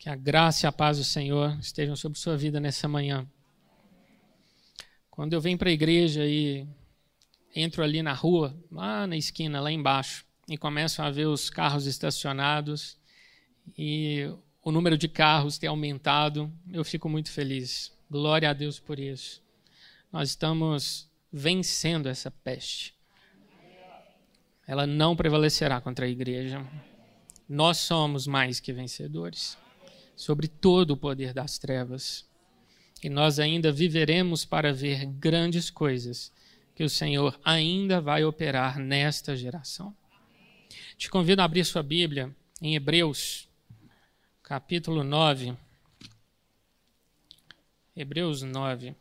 [0.00, 3.28] Que a graça e a paz do Senhor estejam sobre sua vida nessa manhã.
[5.10, 6.66] Quando eu venho para a igreja e
[7.54, 11.84] entro ali na rua, lá na esquina, lá embaixo, e começo a ver os carros
[11.84, 12.96] estacionados
[13.76, 14.26] e
[14.64, 17.92] o número de carros ter aumentado, eu fico muito feliz.
[18.10, 19.42] Glória a Deus por isso.
[20.10, 22.94] Nós estamos vencendo essa peste.
[24.66, 26.66] Ela não prevalecerá contra a igreja.
[27.46, 29.58] Nós somos mais que vencedores
[30.20, 32.28] sobre todo o poder das trevas.
[33.02, 36.30] E nós ainda viveremos para ver grandes coisas
[36.74, 39.96] que o Senhor ainda vai operar nesta geração.
[40.98, 43.48] Te convido a abrir sua Bíblia em Hebreus,
[44.42, 45.56] capítulo 9.
[47.96, 48.94] Hebreus 9.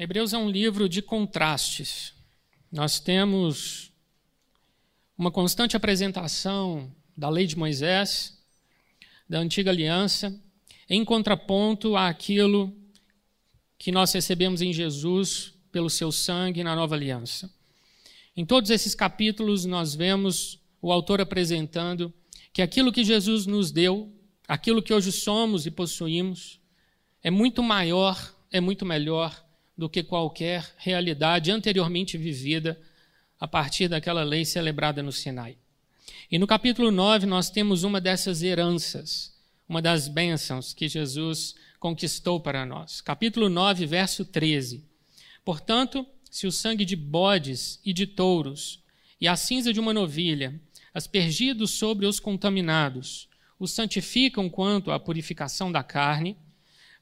[0.00, 2.14] Hebreus é um livro de contrastes.
[2.70, 3.90] Nós temos
[5.16, 8.40] uma constante apresentação da lei de Moisés,
[9.28, 10.40] da antiga aliança,
[10.88, 12.72] em contraponto àquilo
[13.76, 17.52] que nós recebemos em Jesus pelo seu sangue na nova aliança.
[18.36, 22.14] Em todos esses capítulos, nós vemos o autor apresentando
[22.52, 24.14] que aquilo que Jesus nos deu,
[24.46, 26.60] aquilo que hoje somos e possuímos,
[27.20, 29.47] é muito maior, é muito melhor
[29.78, 32.76] do que qualquer realidade anteriormente vivida
[33.38, 35.56] a partir daquela lei celebrada no Sinai.
[36.28, 39.32] E no capítulo 9 nós temos uma dessas heranças,
[39.68, 43.00] uma das bênçãos que Jesus conquistou para nós.
[43.00, 44.84] Capítulo 9, verso 13.
[45.44, 48.82] Portanto, se o sangue de bodes e de touros
[49.20, 50.60] e a cinza de uma novilha,
[50.92, 53.28] aspergidos sobre os contaminados,
[53.60, 56.36] os santificam quanto à purificação da carne,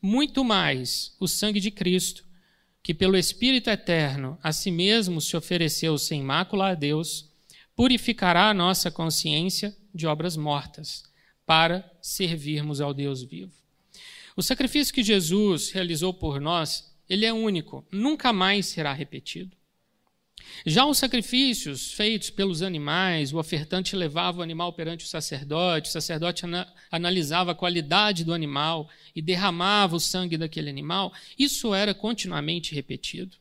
[0.00, 2.25] muito mais o sangue de Cristo,
[2.86, 7.28] que pelo Espírito eterno a si mesmo se ofereceu sem mácula a Deus,
[7.74, 11.02] purificará a nossa consciência de obras mortas,
[11.44, 13.50] para servirmos ao Deus vivo.
[14.36, 19.55] O sacrifício que Jesus realizou por nós, ele é único, nunca mais será repetido.
[20.64, 25.92] Já os sacrifícios feitos pelos animais, o ofertante levava o animal perante o sacerdote, o
[25.92, 31.94] sacerdote ana analisava a qualidade do animal e derramava o sangue daquele animal, isso era
[31.94, 33.36] continuamente repetido.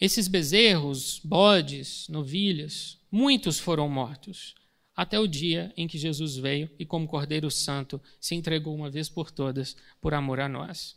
[0.00, 4.54] Esses bezerros, bodes, novilhas, muitos foram mortos,
[4.94, 9.08] até o dia em que Jesus veio e, como Cordeiro Santo, se entregou uma vez
[9.08, 10.96] por todas por amor a nós.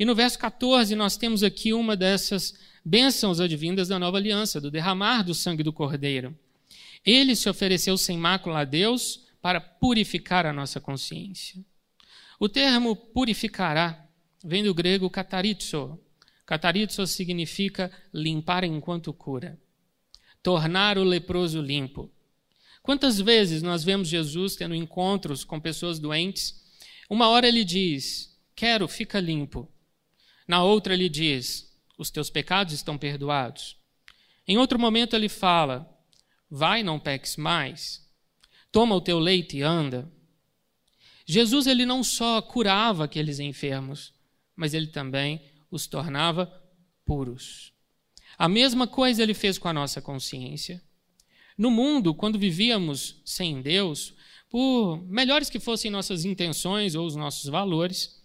[0.00, 4.70] E no verso 14, nós temos aqui uma dessas bênçãos advindas da nova aliança, do
[4.70, 6.34] derramar do sangue do Cordeiro.
[7.04, 11.62] Ele se ofereceu sem mácula a Deus para purificar a nossa consciência.
[12.38, 14.08] O termo purificará
[14.42, 16.00] vem do grego katarizo.
[16.46, 19.60] Katarizo significa limpar enquanto cura.
[20.42, 22.10] Tornar o leproso limpo.
[22.82, 26.58] Quantas vezes nós vemos Jesus tendo encontros com pessoas doentes?
[27.10, 29.70] Uma hora ele diz: Quero, fica limpo.
[30.50, 33.76] Na outra ele diz: os teus pecados estão perdoados.
[34.48, 35.88] Em outro momento ele fala:
[36.50, 38.04] vai, não peques mais.
[38.72, 40.10] Toma o teu leite e anda.
[41.24, 44.12] Jesus ele não só curava aqueles enfermos,
[44.56, 45.40] mas ele também
[45.70, 46.52] os tornava
[47.04, 47.72] puros.
[48.36, 50.82] A mesma coisa ele fez com a nossa consciência.
[51.56, 54.14] No mundo, quando vivíamos sem Deus,
[54.48, 58.19] por melhores que fossem nossas intenções ou os nossos valores,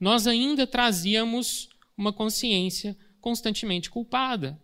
[0.00, 4.58] nós ainda trazíamos uma consciência constantemente culpada.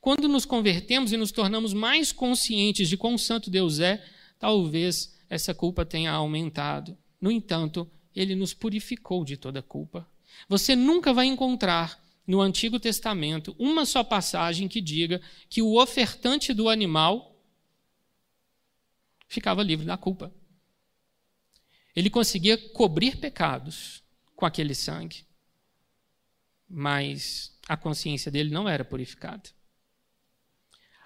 [0.00, 4.04] Quando nos convertemos e nos tornamos mais conscientes de quão santo Deus é,
[4.38, 6.96] talvez essa culpa tenha aumentado.
[7.18, 10.06] No entanto, ele nos purificou de toda culpa.
[10.48, 16.52] Você nunca vai encontrar no Antigo Testamento uma só passagem que diga que o ofertante
[16.52, 17.34] do animal
[19.26, 20.32] ficava livre da culpa.
[21.96, 24.03] Ele conseguia cobrir pecados
[24.34, 25.24] com aquele sangue.
[26.68, 29.50] Mas a consciência dele não era purificada.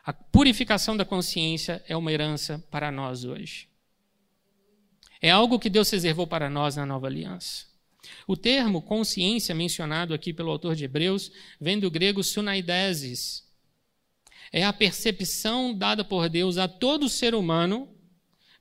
[0.04, 3.68] A purificação da consciência é uma herança para nós hoje.
[5.20, 7.66] É algo que Deus reservou para nós na nova aliança.
[8.26, 11.30] O termo consciência, mencionado aqui pelo autor de Hebreus,
[11.60, 13.46] vem do grego sunaidesis.
[14.52, 17.94] É a percepção dada por Deus a todo ser humano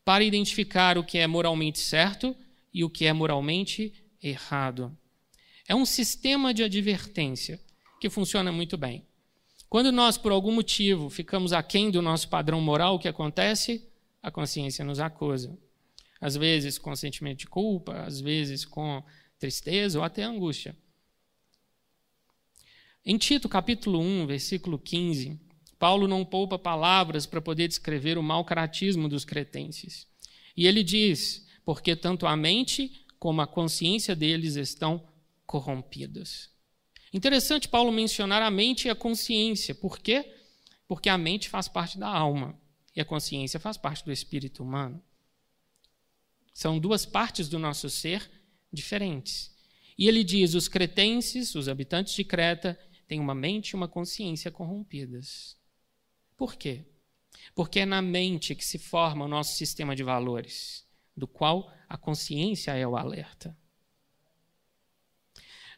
[0.03, 2.35] para identificar o que é moralmente certo
[2.73, 4.95] e o que é moralmente errado.
[5.67, 7.59] É um sistema de advertência
[7.99, 9.05] que funciona muito bem.
[9.69, 13.85] Quando nós, por algum motivo, ficamos aquém do nosso padrão moral, o que acontece?
[14.23, 15.57] A consciência nos acusa.
[16.21, 19.03] Às vezes com sentimento de culpa, às vezes com
[19.37, 20.75] tristeza ou até angústia.
[23.05, 25.39] Em Tito, capítulo 1, versículo 15,
[25.77, 30.07] Paulo não poupa palavras para poder descrever o mau caratismo dos cretenses.
[30.55, 35.07] E ele diz: porque tanto a mente como a consciência deles estão
[35.45, 36.49] corrompidas.
[37.11, 39.73] Interessante Paulo mencionar a mente e a consciência.
[39.73, 40.35] Por quê?
[40.87, 42.59] Porque a mente faz parte da alma
[42.95, 45.01] e a consciência faz parte do espírito humano.
[46.53, 48.29] São duas partes do nosso ser
[48.71, 49.55] diferentes.
[49.97, 54.51] E ele diz: os cretenses, os habitantes de Creta, têm uma mente e uma consciência
[54.51, 55.57] corrompidas.
[56.35, 56.85] Por quê?
[57.53, 60.86] Porque é na mente que se forma o nosso sistema de valores,
[61.17, 63.57] do qual a consciência é o alerta.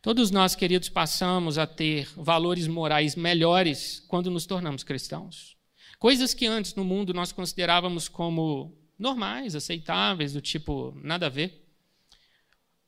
[0.01, 5.57] Todos nós, queridos, passamos a ter valores morais melhores quando nos tornamos cristãos.
[5.97, 11.65] Coisas que antes no mundo nós considerávamos como normais, aceitáveis, do tipo nada a ver.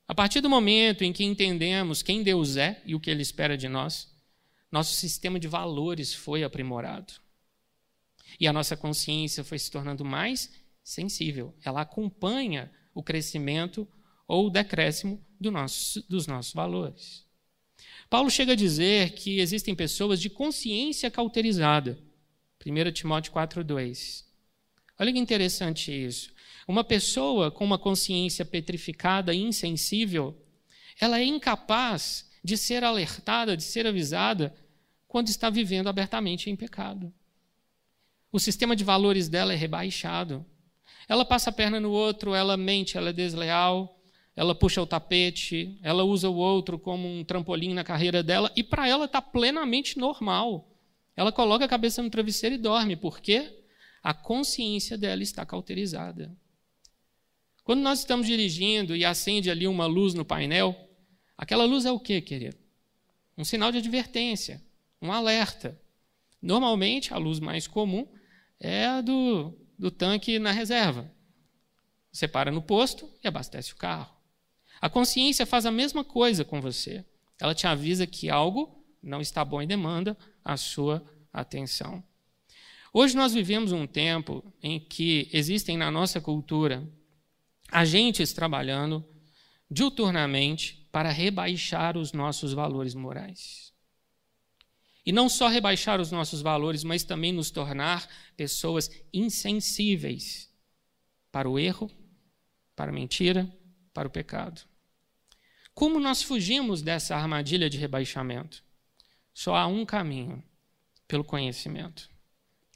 [0.08, 3.56] A partir do momento em que entendemos quem Deus é e o que Ele espera
[3.56, 4.10] de nós,
[4.70, 7.12] nosso sistema de valores foi aprimorado.
[8.40, 10.50] E a nossa consciência foi se tornando mais
[10.82, 11.54] sensível.
[11.64, 13.86] Ela acompanha o crescimento
[14.26, 17.26] ou o decréscimo do nosso, dos nossos valores.
[18.08, 21.98] Paulo chega a dizer que existem pessoas de consciência cauterizada.
[22.64, 24.24] 1 Timóteo 4,2.
[24.98, 26.32] Olha que interessante isso.
[26.68, 30.36] Uma pessoa com uma consciência petrificada e insensível,
[31.00, 34.54] ela é incapaz de ser alertada, de ser avisada
[35.08, 37.12] quando está vivendo abertamente em pecado.
[38.30, 40.44] O sistema de valores dela é rebaixado.
[41.12, 44.00] Ela passa a perna no outro, ela mente, ela é desleal,
[44.34, 48.64] ela puxa o tapete, ela usa o outro como um trampolim na carreira dela, e
[48.64, 50.74] para ela está plenamente normal.
[51.14, 53.62] Ela coloca a cabeça no travesseiro e dorme, porque
[54.02, 56.34] a consciência dela está cauterizada.
[57.62, 60.74] Quando nós estamos dirigindo e acende ali uma luz no painel,
[61.36, 62.56] aquela luz é o quê, querido?
[63.36, 64.62] Um sinal de advertência,
[65.02, 65.78] um alerta.
[66.40, 68.08] Normalmente, a luz mais comum
[68.58, 71.10] é a do, do tanque na reserva.
[72.12, 74.14] Você para no posto e abastece o carro.
[74.80, 77.04] A consciência faz a mesma coisa com você.
[77.40, 82.00] Ela te avisa que algo não está bom e demanda a sua atenção.
[82.92, 86.88] Hoje nós vivemos um tempo em que existem na nossa cultura
[87.68, 89.04] agentes trabalhando
[89.68, 93.71] diuturnamente para rebaixar os nossos valores morais.
[95.04, 100.52] E não só rebaixar os nossos valores, mas também nos tornar pessoas insensíveis
[101.30, 101.90] para o erro,
[102.76, 103.50] para a mentira,
[103.92, 104.62] para o pecado.
[105.74, 108.62] Como nós fugimos dessa armadilha de rebaixamento?
[109.34, 110.44] Só há um caminho:
[111.08, 112.08] pelo conhecimento.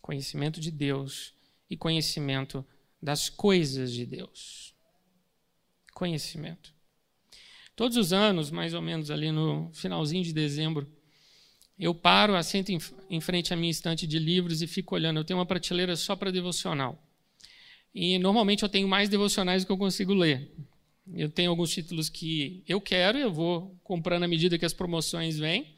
[0.03, 1.35] Conhecimento de Deus
[1.71, 2.65] e conhecimento
[3.03, 4.75] das coisas de Deus.
[5.93, 6.75] Conhecimento.
[7.75, 10.91] Todos os anos, mais ou menos ali no finalzinho de dezembro,
[11.79, 12.71] eu paro, assento
[13.11, 15.19] em frente à minha estante de livros e fico olhando.
[15.19, 17.03] Eu tenho uma prateleira só para devocional.
[17.95, 20.51] E normalmente eu tenho mais devocionais do que eu consigo ler.
[21.15, 25.39] Eu tenho alguns títulos que eu quero, eu vou comprando à medida que as promoções
[25.39, 25.77] vêm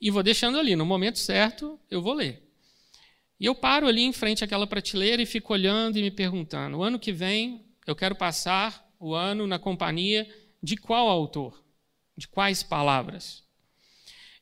[0.00, 0.74] e vou deixando ali.
[0.74, 2.42] No momento certo, eu vou ler.
[3.38, 6.82] E eu paro ali em frente àquela prateleira e fico olhando e me perguntando: o
[6.82, 10.28] ano que vem eu quero passar o ano na companhia
[10.62, 11.62] de qual autor?
[12.16, 13.44] De quais palavras?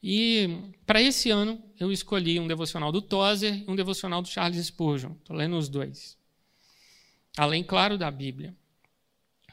[0.08, 4.64] E para esse ano eu escolhi um devocional do Tozer e um devocional do Charles
[4.64, 5.10] Spurgeon.
[5.18, 6.16] Estou lendo os dois.
[7.36, 8.54] Além, claro, da Bíblia.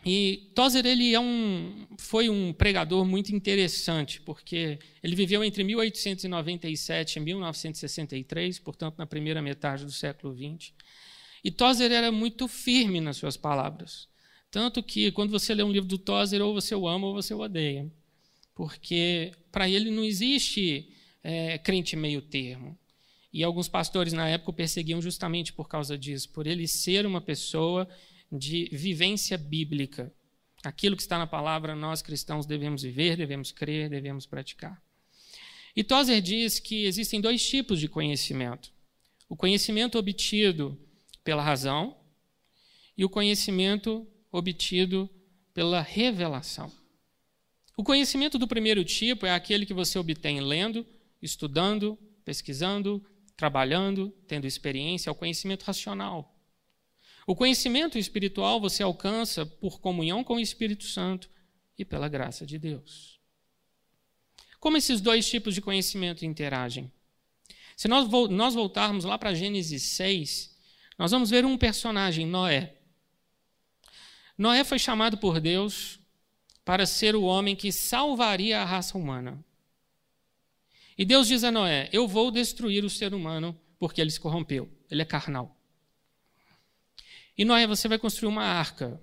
[0.05, 7.15] E Tozer ele é um, foi um pregador muito interessante, porque ele viveu entre 1897
[7.15, 10.71] e 1963, portanto, na primeira metade do século XX.
[11.43, 14.07] E Tozer era muito firme nas suas palavras.
[14.51, 17.33] Tanto que, quando você lê um livro do Tozer, ou você o ama ou você
[17.33, 17.91] o odeia.
[18.55, 20.89] Porque, para ele, não existe
[21.23, 22.77] é, crente meio termo.
[23.31, 27.19] E alguns pastores, na época, o perseguiam justamente por causa disso, por ele ser uma
[27.19, 27.89] pessoa
[28.31, 30.13] de vivência bíblica.
[30.63, 34.81] Aquilo que está na palavra, nós cristãos devemos viver, devemos crer, devemos praticar.
[35.75, 38.71] E Tozer diz que existem dois tipos de conhecimento:
[39.27, 40.79] o conhecimento obtido
[41.23, 41.97] pela razão
[42.95, 45.09] e o conhecimento obtido
[45.53, 46.71] pela revelação.
[47.75, 50.85] O conhecimento do primeiro tipo é aquele que você obtém lendo,
[51.21, 53.03] estudando, pesquisando,
[53.35, 56.33] trabalhando, tendo experiência, é o conhecimento racional.
[57.25, 61.29] O conhecimento espiritual você alcança por comunhão com o Espírito Santo
[61.77, 63.19] e pela graça de Deus.
[64.59, 66.91] Como esses dois tipos de conhecimento interagem?
[67.75, 70.55] Se nós, nós voltarmos lá para Gênesis 6,
[70.97, 72.75] nós vamos ver um personagem, Noé.
[74.37, 75.99] Noé foi chamado por Deus
[76.63, 79.43] para ser o homem que salvaria a raça humana.
[80.97, 84.69] E Deus diz a Noé: Eu vou destruir o ser humano porque ele se corrompeu,
[84.89, 85.57] ele é carnal.
[87.37, 89.01] E Noé, você vai construir uma arca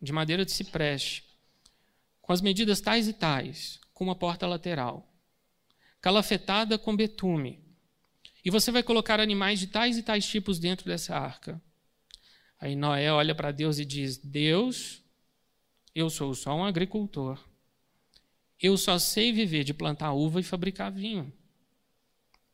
[0.00, 1.24] de madeira de cipreste,
[2.20, 5.12] com as medidas tais e tais, com uma porta lateral,
[6.00, 7.62] calafetada com betume.
[8.44, 11.60] E você vai colocar animais de tais e tais tipos dentro dessa arca.
[12.58, 15.02] Aí Noé olha para Deus e diz: Deus,
[15.96, 17.42] eu sou só um agricultor.
[18.60, 21.32] Eu só sei viver de plantar uva e fabricar vinho.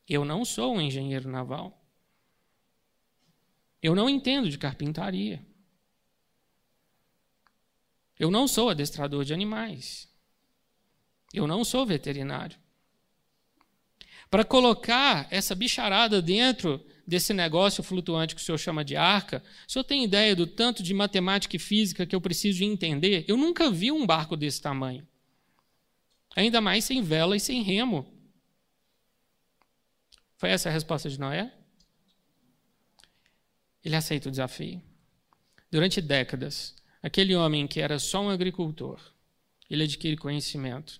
[0.09, 1.85] Eu não sou um engenheiro naval.
[3.83, 5.45] Eu não entendo de carpintaria.
[8.17, 10.09] Eu não sou adestrador de animais.
[11.35, 12.57] Eu não sou veterinário.
[14.31, 16.81] Para colocar essa bicharada dentro
[17.13, 20.83] desse negócio flutuante que o senhor chama de arca, o senhor tem ideia do tanto
[20.83, 23.27] de matemática e física que eu preciso entender?
[23.29, 25.07] Eu nunca vi um barco desse tamanho.
[26.35, 28.11] Ainda mais sem vela e sem remo.
[30.39, 31.53] Foi essa a resposta de Noé?
[33.85, 34.81] Ele aceita o desafio.
[35.71, 38.99] Durante décadas, aquele homem que era só um agricultor,
[39.69, 40.99] ele adquire conhecimento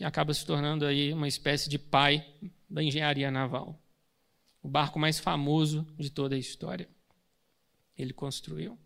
[0.00, 2.26] e acaba se tornando aí uma espécie de pai
[2.68, 3.80] da engenharia naval.
[4.62, 6.88] O barco mais famoso de toda a história.
[7.96, 8.78] Ele construiu.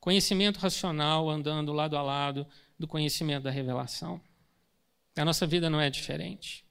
[0.00, 2.46] Conhecimento racional andando lado a lado
[2.78, 4.20] do conhecimento da revelação.
[5.16, 6.64] A nossa vida não é diferente.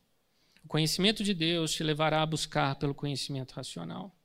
[0.63, 4.15] O conhecimento de Deus te levará a buscar pelo conhecimento racional.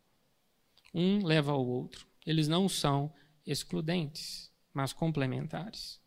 [0.94, 2.06] Um leva ao outro.
[2.24, 3.12] Eles não são
[3.46, 6.00] excludentes, mas complementares.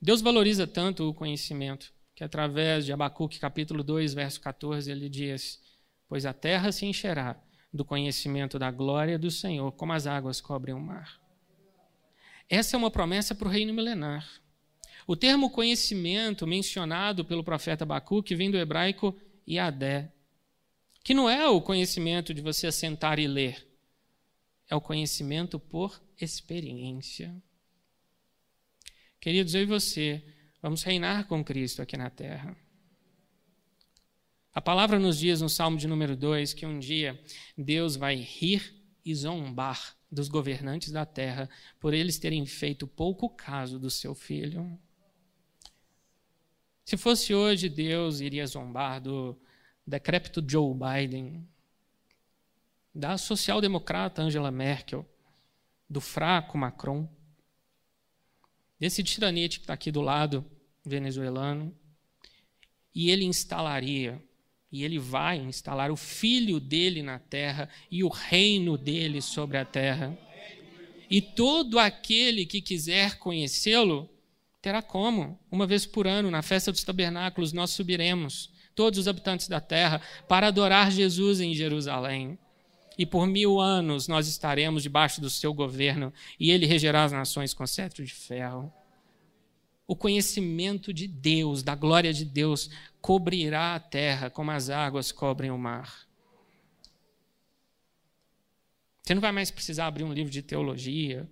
[0.00, 5.62] Deus valoriza tanto o conhecimento que através de Abacuque capítulo 2, verso 14, ele diz:
[6.08, 7.40] "Pois a terra se encherá
[7.72, 11.22] do conhecimento da glória do Senhor, como as águas cobrem o mar."
[12.48, 14.28] Essa é uma promessa para o reino milenar.
[15.06, 20.12] O termo conhecimento mencionado pelo profeta Abacuque vem do hebraico iadé,
[21.04, 23.64] que não é o conhecimento de você sentar e ler,
[24.68, 27.32] é o conhecimento por experiência.
[29.20, 30.24] Queridos, eu e você
[30.60, 32.56] vamos reinar com Cristo aqui na terra.
[34.52, 37.20] A palavra nos diz no Salmo de número 2 que um dia
[37.56, 38.74] Deus vai rir
[39.04, 41.48] e zombar dos governantes da terra
[41.78, 44.78] por eles terem feito pouco caso do seu filho.
[46.84, 49.38] Se fosse hoje, Deus iria zombar do
[49.86, 51.46] decrépito Joe Biden,
[52.94, 55.06] da social-democrata Angela Merkel,
[55.88, 57.08] do fraco Macron,
[58.78, 60.44] desse tiranete que está aqui do lado,
[60.84, 61.74] venezuelano,
[62.94, 64.22] e ele instalaria,
[64.70, 69.64] e ele vai instalar o filho dele na terra e o reino dele sobre a
[69.64, 70.16] terra.
[71.10, 74.08] E todo aquele que quiser conhecê-lo
[74.60, 75.38] terá como?
[75.50, 80.00] Uma vez por ano, na festa dos tabernáculos, nós subiremos todos os habitantes da terra,
[80.28, 82.38] para adorar Jesus em Jerusalém.
[82.98, 87.54] E por mil anos nós estaremos debaixo do seu governo, e ele regerá as nações
[87.54, 88.72] com cetro de ferro.
[89.86, 92.68] O conhecimento de Deus, da glória de Deus,
[93.00, 96.08] cobrirá a terra como as águas cobrem o mar.
[99.02, 101.26] Você não vai mais precisar abrir um livro de teologia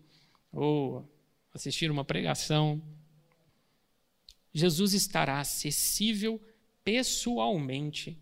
[0.50, 1.06] ou
[1.52, 2.80] assistir uma pregação.
[4.54, 6.40] Jesus estará acessível
[6.82, 8.18] pessoalmente.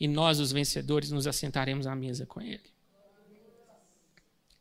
[0.00, 2.72] E nós, os vencedores, nos assentaremos à mesa com Ele.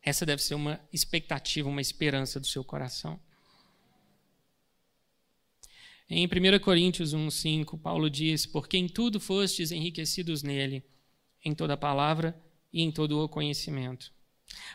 [0.04, 3.20] Essa deve ser uma expectativa, uma esperança do seu coração.
[6.10, 10.84] Em 1 Coríntios 1,5, Paulo diz: Porque em tudo fostes enriquecidos nele,
[11.46, 12.38] em toda palavra
[12.74, 14.12] e em todo o conhecimento.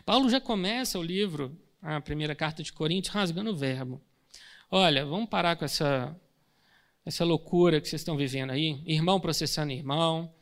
[0.05, 4.01] Paulo já começa o livro, a primeira carta de Coríntios, rasgando o verbo.
[4.71, 6.19] Olha, vamos parar com essa
[7.05, 10.33] essa loucura que vocês estão vivendo aí, irmão processando irmão,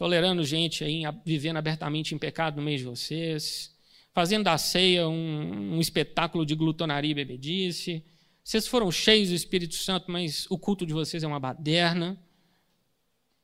[0.00, 3.76] tolerando gente aí vivendo abertamente em pecado no meio de vocês,
[4.14, 8.02] fazendo da ceia um, um espetáculo de glutonaria e bebedice.
[8.42, 12.18] Vocês foram cheios do Espírito Santo, mas o culto de vocês é uma baderna.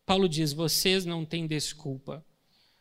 [0.07, 2.25] Paulo diz: vocês não têm desculpa,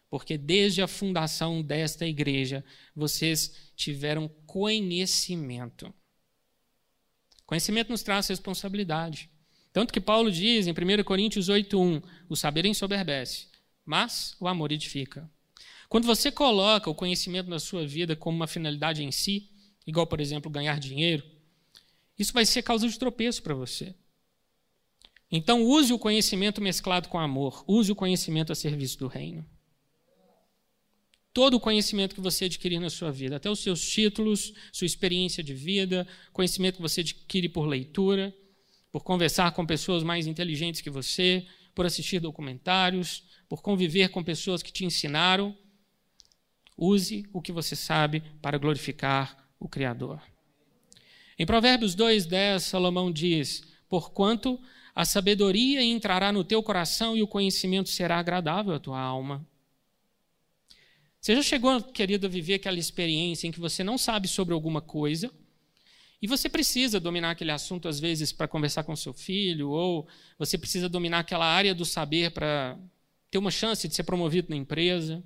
[0.09, 2.63] porque desde a fundação desta igreja
[2.95, 5.93] vocês tiveram conhecimento.
[7.45, 9.29] Conhecimento nos traz responsabilidade.
[9.73, 13.53] Tanto que Paulo diz em 1 Coríntios 8:1, o saber ensoberbece,
[13.85, 15.29] mas o amor edifica.
[15.87, 19.49] Quando você coloca o conhecimento na sua vida como uma finalidade em si,
[19.85, 21.23] igual, por exemplo, ganhar dinheiro,
[22.17, 23.93] isso vai ser causa de tropeço para você.
[25.31, 29.45] Então, use o conhecimento mesclado com amor, use o conhecimento a serviço do reino.
[31.33, 35.43] Todo o conhecimento que você adquirir na sua vida, até os seus títulos, sua experiência
[35.43, 38.33] de vida, conhecimento que você adquire por leitura,
[38.91, 44.63] por conversar com pessoas mais inteligentes que você, por assistir documentários, por conviver com pessoas
[44.63, 45.55] que te ensinaram.
[46.77, 50.21] Use o que você sabe para glorificar o Criador.
[51.37, 54.59] Em Provérbios 2,10, Salomão diz: Porquanto
[54.95, 59.45] a sabedoria entrará no teu coração e o conhecimento será agradável à tua alma.
[61.19, 64.81] Você já chegou, querido, a viver aquela experiência em que você não sabe sobre alguma
[64.81, 65.31] coisa
[66.21, 70.07] e você precisa dominar aquele assunto, às vezes, para conversar com seu filho, ou
[70.37, 72.77] você precisa dominar aquela área do saber para
[73.29, 75.23] ter uma chance de ser promovido na empresa,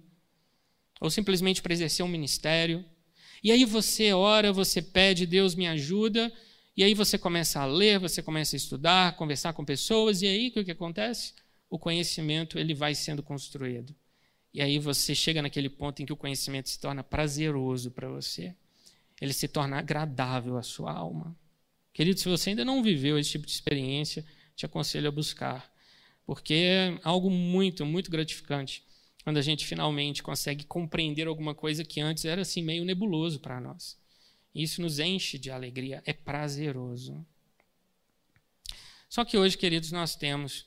[1.00, 2.84] ou simplesmente para exercer um ministério.
[3.44, 6.32] E aí você ora, você pede, Deus me ajuda,
[6.76, 10.48] e aí você começa a ler, você começa a estudar, conversar com pessoas, e aí
[10.48, 11.34] o que acontece?
[11.70, 13.96] O conhecimento ele vai sendo construído.
[14.54, 18.56] E aí você chega naquele ponto em que o conhecimento se torna prazeroso para você.
[19.22, 21.36] Ele se torna agradável à sua alma.
[21.94, 25.72] Querido, se você ainda não viveu esse tipo de experiência, te aconselho a buscar,
[26.26, 28.84] porque é algo muito, muito gratificante
[29.24, 33.60] quando a gente finalmente consegue compreender alguma coisa que antes era assim meio nebuloso para
[33.60, 33.98] nós.
[34.54, 37.26] Isso nos enche de alegria, é prazeroso.
[39.10, 40.66] Só que hoje, queridos, nós temos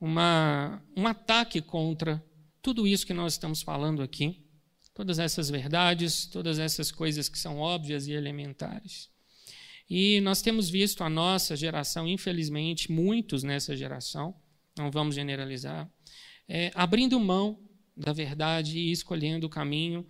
[0.00, 2.22] uma, um ataque contra
[2.62, 4.44] tudo isso que nós estamos falando aqui,
[5.00, 9.08] todas essas verdades, todas essas coisas que são óbvias e elementares.
[9.88, 14.34] E nós temos visto a nossa geração, infelizmente, muitos nessa geração,
[14.76, 15.90] não vamos generalizar,
[16.46, 17.58] é, abrindo mão
[17.96, 20.06] da verdade e escolhendo o caminho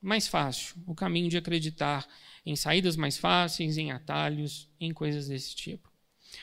[0.00, 2.08] mais fácil, o caminho de acreditar
[2.46, 5.92] em saídas mais fáceis, em atalhos, em coisas desse tipo.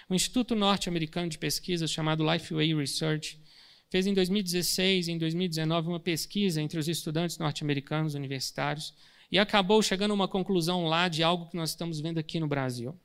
[0.08, 3.41] O Instituto Norte-Americano de Pesquisa, chamado Lifeway Research,
[3.89, 8.93] fez em 2016 e em 2019 uma pesquisa entre os estudantes norte-americanos universitários
[9.31, 12.48] e acabou chegando a uma conclusão lá de algo que nós estamos vendo aqui no
[12.48, 12.96] Brasil.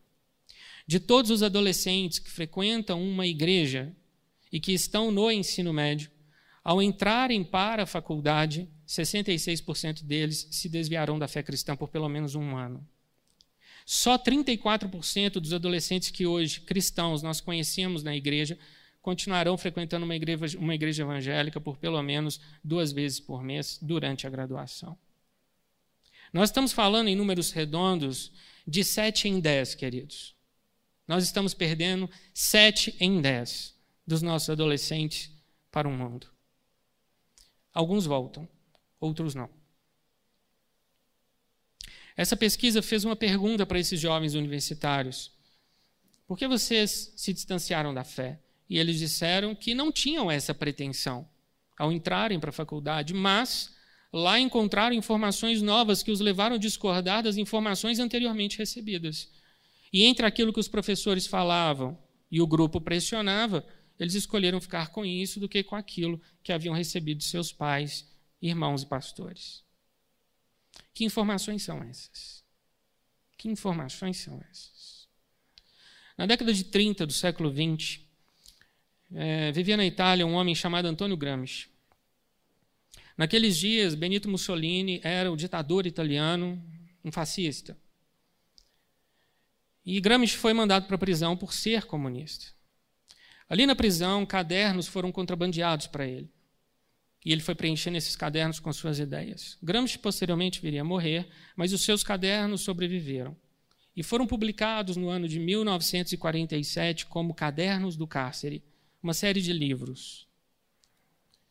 [0.86, 3.94] De todos os adolescentes que frequentam uma igreja
[4.52, 6.10] e que estão no ensino médio,
[6.62, 12.34] ao entrarem para a faculdade, 66% deles se desviarão da fé cristã por pelo menos
[12.34, 12.86] um ano.
[13.84, 18.58] Só 34% dos adolescentes que hoje, cristãos, nós conhecemos na igreja,
[19.04, 24.26] continuarão frequentando uma igreja, uma igreja evangélica por pelo menos duas vezes por mês durante
[24.26, 24.96] a graduação.
[26.32, 28.32] Nós estamos falando em números redondos
[28.66, 30.34] de 7 em 10, queridos.
[31.06, 33.74] Nós estamos perdendo 7 em 10
[34.06, 35.30] dos nossos adolescentes
[35.70, 36.26] para o mundo.
[37.74, 38.48] Alguns voltam,
[38.98, 39.50] outros não.
[42.16, 45.30] Essa pesquisa fez uma pergunta para esses jovens universitários:
[46.26, 48.40] Por que vocês se distanciaram da fé?
[48.68, 51.28] E eles disseram que não tinham essa pretensão
[51.76, 53.74] ao entrarem para a faculdade, mas
[54.12, 59.30] lá encontraram informações novas que os levaram a discordar das informações anteriormente recebidas.
[59.92, 61.98] E entre aquilo que os professores falavam
[62.30, 63.66] e o grupo pressionava,
[63.98, 68.08] eles escolheram ficar com isso do que com aquilo que haviam recebido seus pais,
[68.40, 69.62] irmãos e pastores.
[70.92, 72.44] Que informações são essas?
[73.36, 75.08] Que informações são essas?
[76.16, 78.03] Na década de 30 do século XX,
[79.14, 81.68] é, vivia na Itália um homem chamado Antônio Gramsci.
[83.16, 86.60] Naqueles dias, Benito Mussolini era o ditador italiano,
[87.04, 87.78] um fascista.
[89.86, 92.46] E Gramsci foi mandado para a prisão por ser comunista.
[93.48, 96.28] Ali na prisão, cadernos foram contrabandeados para ele.
[97.24, 99.56] E ele foi preenchendo esses cadernos com suas ideias.
[99.62, 103.36] Gramsci posteriormente viria a morrer, mas os seus cadernos sobreviveram.
[103.96, 108.62] E foram publicados no ano de 1947 como Cadernos do Cárcere,
[109.04, 110.26] uma série de livros.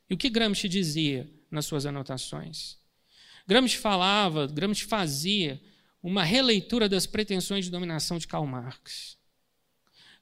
[0.10, 2.80] E o que Gramsci dizia nas suas anotações?
[3.48, 5.62] Gramsci falava, Gramsci fazia
[6.02, 9.20] uma releitura das pretensões de dominação de Karl Marx.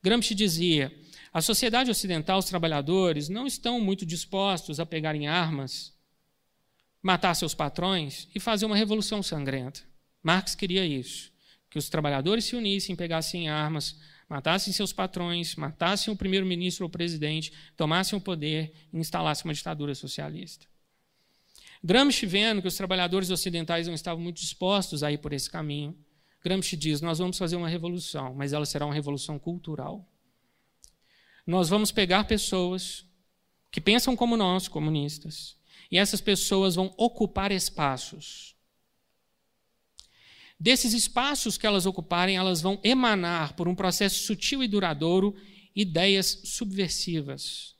[0.04, 0.94] Gramsci dizia:
[1.32, 5.94] a sociedade ocidental, os trabalhadores, não estão muito dispostos a pegarem armas,
[7.02, 9.82] matar seus patrões e fazer uma revolução sangrenta.
[10.22, 11.32] Marx queria isso:
[11.70, 13.96] que os trabalhadores se unissem, pegassem armas,
[14.32, 19.54] matassem seus patrões, matassem o primeiro-ministro ou o presidente, tomassem o poder e instalassem uma
[19.54, 20.65] ditadura socialista.
[21.84, 25.98] Gramsci, vendo que os trabalhadores ocidentais não estavam muito dispostos a ir por esse caminho,
[26.44, 30.08] Gramsci diz: Nós vamos fazer uma revolução, mas ela será uma revolução cultural
[31.46, 33.06] nós vamos pegar pessoas
[33.72, 35.58] que pensam como nós, comunistas,
[35.91, 38.51] e essas pessoas vão ocupar espaços.
[40.62, 45.36] Desses espaços que elas ocuparem, elas vão emanar, por um processo sutil e duradouro,
[45.76, 47.76] ideias subversivas.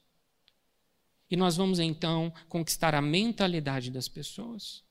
[1.30, 4.84] E nós vamos então conquistar a mentalidade das pessoas.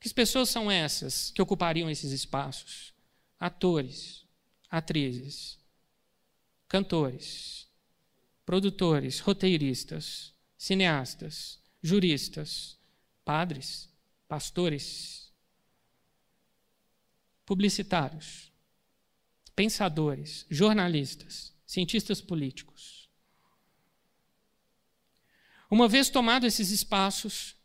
[0.00, 2.92] Que pessoas são essas que ocupariam esses espaços?
[3.38, 4.26] Atores,
[4.68, 5.56] atrizes,
[6.66, 7.68] cantores,
[8.44, 12.76] produtores, roteiristas, cineastas, juristas,
[13.24, 13.88] padres,
[14.26, 15.27] pastores,
[17.48, 18.52] publicitários,
[19.56, 23.08] pensadores, jornalistas, cientistas políticos.
[25.70, 27.56] Uma vez tomados esses espaços,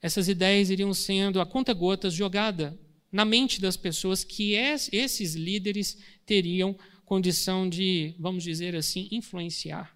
[0.00, 2.80] essas ideias iriam sendo a conta-gotas jogada
[3.12, 6.74] na mente das pessoas que esses líderes teriam
[7.04, 9.94] condição de, vamos dizer assim, influenciar.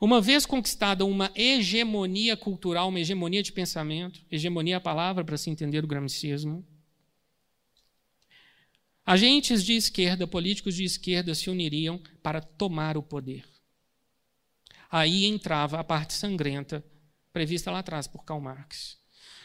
[0.00, 5.36] Uma vez conquistada uma hegemonia cultural, uma hegemonia de pensamento, hegemonia é a palavra para
[5.36, 6.66] se entender o gramicismo,
[9.06, 13.44] agentes de esquerda, políticos de esquerda se uniriam para tomar o poder.
[14.90, 16.84] Aí entrava a parte sangrenta
[17.32, 18.98] prevista lá atrás por Karl Marx.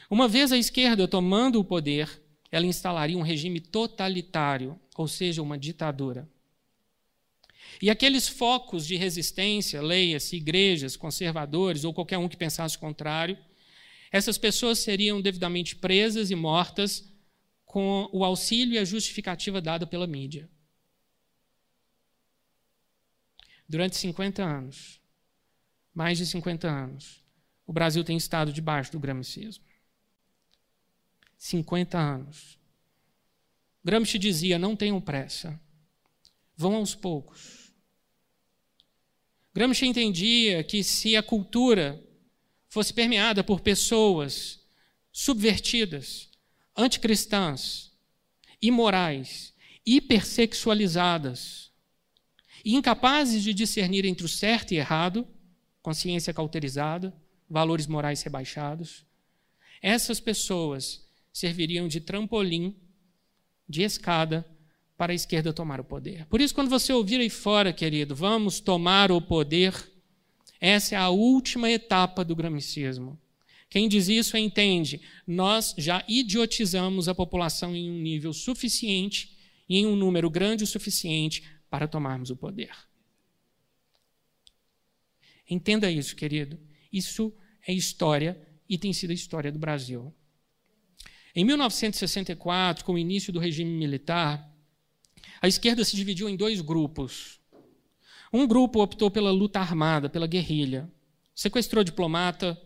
[0.09, 2.09] Uma vez a esquerda tomando o poder,
[2.51, 6.27] ela instalaria um regime totalitário, ou seja, uma ditadura.
[7.81, 13.37] E aqueles focos de resistência, leia-se igrejas, conservadores ou qualquer um que pensasse o contrário,
[14.11, 17.10] essas pessoas seriam devidamente presas e mortas
[17.71, 20.49] com o auxílio e a justificativa dada pela mídia.
[23.65, 24.99] Durante 50 anos,
[25.93, 27.23] mais de 50 anos,
[27.65, 29.63] o Brasil tem estado debaixo do gramicismo.
[31.37, 32.59] 50 anos.
[33.81, 35.57] Gramsci dizia: não tenham pressa,
[36.57, 37.73] vão aos poucos.
[39.53, 42.05] Gramsci entendia que se a cultura
[42.67, 44.59] fosse permeada por pessoas
[45.09, 46.30] subvertidas,
[46.75, 47.91] anticristãs,
[48.61, 49.53] imorais,
[49.85, 51.71] hipersexualizadas
[52.63, 55.27] e incapazes de discernir entre o certo e errado,
[55.81, 57.13] consciência cauterizada,
[57.49, 59.05] valores morais rebaixados,
[59.81, 62.75] essas pessoas serviriam de trampolim,
[63.67, 64.45] de escada
[64.97, 66.25] para a esquerda tomar o poder.
[66.27, 69.73] Por isso, quando você ouvir aí fora, querido, vamos tomar o poder,
[70.59, 73.19] essa é a última etapa do gramicismo.
[73.71, 79.85] Quem diz isso entende, nós já idiotizamos a população em um nível suficiente e em
[79.85, 82.75] um número grande o suficiente para tomarmos o poder.
[85.49, 86.59] Entenda isso, querido.
[86.91, 87.33] Isso
[87.65, 90.13] é história e tem sido a história do Brasil.
[91.33, 94.53] Em 1964, com o início do regime militar,
[95.41, 97.39] a esquerda se dividiu em dois grupos.
[98.33, 100.91] Um grupo optou pela luta armada, pela guerrilha.
[101.33, 102.61] Sequestrou diplomata,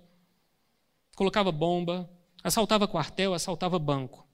[1.15, 2.09] colocava bomba,
[2.43, 4.27] assaltava quartel, assaltava banco.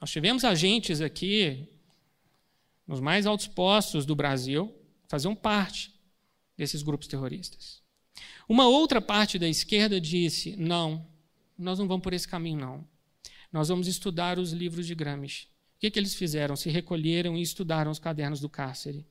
[0.00, 1.68] Nós tivemos agentes aqui,
[2.86, 4.74] nos mais altos postos do Brasil,
[5.08, 5.94] faziam parte
[6.56, 7.82] desses grupos terroristas.
[8.48, 11.06] Uma outra parte da esquerda disse: não,
[11.56, 12.88] nós não vamos por esse caminho, não.
[13.52, 16.54] Nós vamos estudar os livros de Gramsci que, que eles fizeram?
[16.54, 19.04] Se recolheram e estudaram os cadernos do cárcere.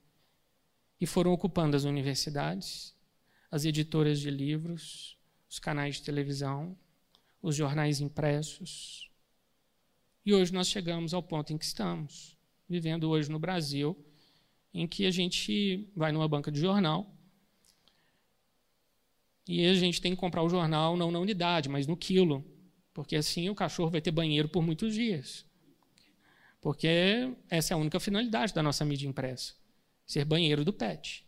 [0.98, 2.94] E foram ocupando as universidades,
[3.50, 5.18] as editoras de livros,
[5.52, 6.74] os canais de televisão,
[7.42, 9.10] os jornais impressos.
[10.24, 13.94] E hoje nós chegamos ao ponto em que estamos, vivendo hoje no Brasil,
[14.72, 17.14] em que a gente vai numa banca de jornal
[19.46, 22.42] e a gente tem que comprar o jornal não na unidade, mas no quilo,
[22.94, 25.44] porque assim o cachorro vai ter banheiro por muitos dias.
[26.62, 29.52] Porque essa é a única finalidade da nossa mídia impressa
[30.06, 31.26] ser banheiro do pet.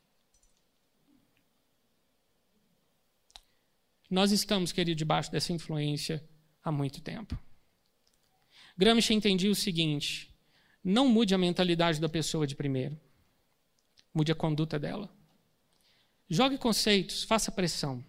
[4.10, 6.22] Nós estamos, querido, debaixo dessa influência
[6.62, 7.38] há muito tempo.
[8.76, 10.34] Gramsci entendia o seguinte:
[10.82, 12.98] não mude a mentalidade da pessoa de primeiro,
[14.12, 15.10] mude a conduta dela.
[16.28, 18.04] Jogue conceitos, faça pressão.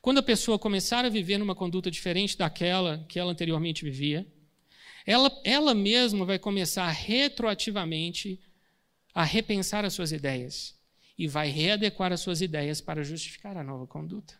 [0.00, 4.26] Quando a pessoa começar a viver numa conduta diferente daquela que ela anteriormente vivia,
[5.04, 8.40] ela, ela mesma vai começar retroativamente
[9.14, 10.78] a repensar as suas ideias
[11.18, 14.38] e vai readequar as suas ideias para justificar a nova conduta.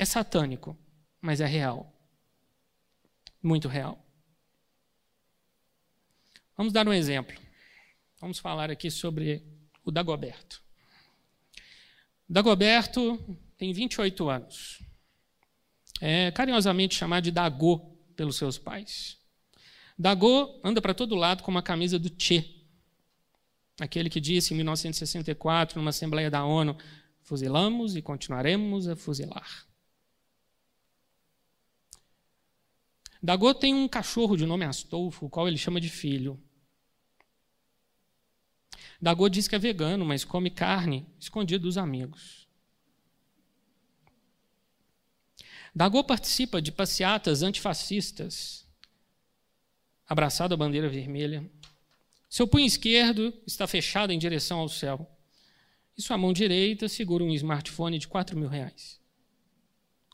[0.00, 0.74] É satânico,
[1.20, 1.92] mas é real.
[3.42, 4.02] Muito real.
[6.56, 7.38] Vamos dar um exemplo.
[8.18, 9.44] Vamos falar aqui sobre
[9.84, 10.62] o Dagoberto.
[12.26, 13.18] Dagoberto
[13.58, 14.78] tem 28 anos
[16.00, 17.78] é carinhosamente chamado de Dagô
[18.16, 19.18] pelos seus pais.
[19.98, 22.64] Dagô anda para todo lado com uma camisa do Che,
[23.78, 26.74] aquele que disse em 1964, numa Assembleia da ONU:
[27.20, 29.69] fuzilamos e continuaremos a fuzilar.
[33.22, 36.40] Dagô tem um cachorro de nome Astolfo, o qual ele chama de filho.
[39.00, 42.48] Dagô diz que é vegano, mas come carne escondido dos amigos.
[45.74, 48.68] Dagô participa de passeatas antifascistas
[50.10, 51.48] abraçado à bandeira vermelha.
[52.28, 55.08] Seu punho esquerdo está fechado em direção ao céu.
[55.96, 58.99] E sua mão direita segura um smartphone de 4 mil reais,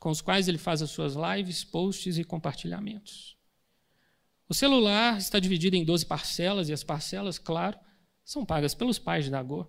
[0.07, 3.37] com os quais ele faz as suas lives, posts e compartilhamentos.
[4.49, 7.77] O celular está dividido em 12 parcelas, e as parcelas, claro,
[8.25, 9.67] são pagas pelos pais de Dagô.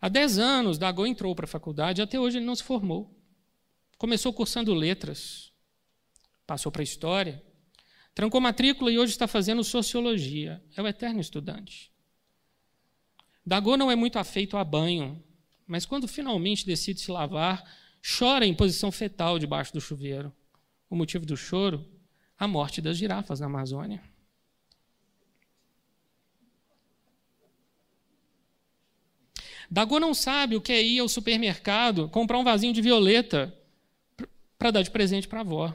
[0.00, 3.14] Há 10 anos, Dagô entrou para a faculdade e até hoje ele não se formou.
[3.98, 5.52] Começou cursando letras,
[6.46, 7.44] passou para história,
[8.14, 10.64] trancou matrícula e hoje está fazendo sociologia.
[10.74, 11.92] É o eterno estudante.
[13.44, 15.22] Dagô não é muito afeito a banho,
[15.70, 17.62] mas quando finalmente decide se lavar,
[18.18, 20.34] chora em posição fetal debaixo do chuveiro.
[20.90, 21.88] O motivo do choro?
[22.36, 24.02] A morte das girafas na Amazônia.
[29.70, 33.56] Dagô não sabe o que é ir ao supermercado comprar um vasinho de violeta
[34.58, 35.72] para dar de presente para a avó.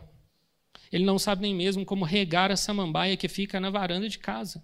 [0.92, 4.62] Ele não sabe nem mesmo como regar a samambaia que fica na varanda de casa.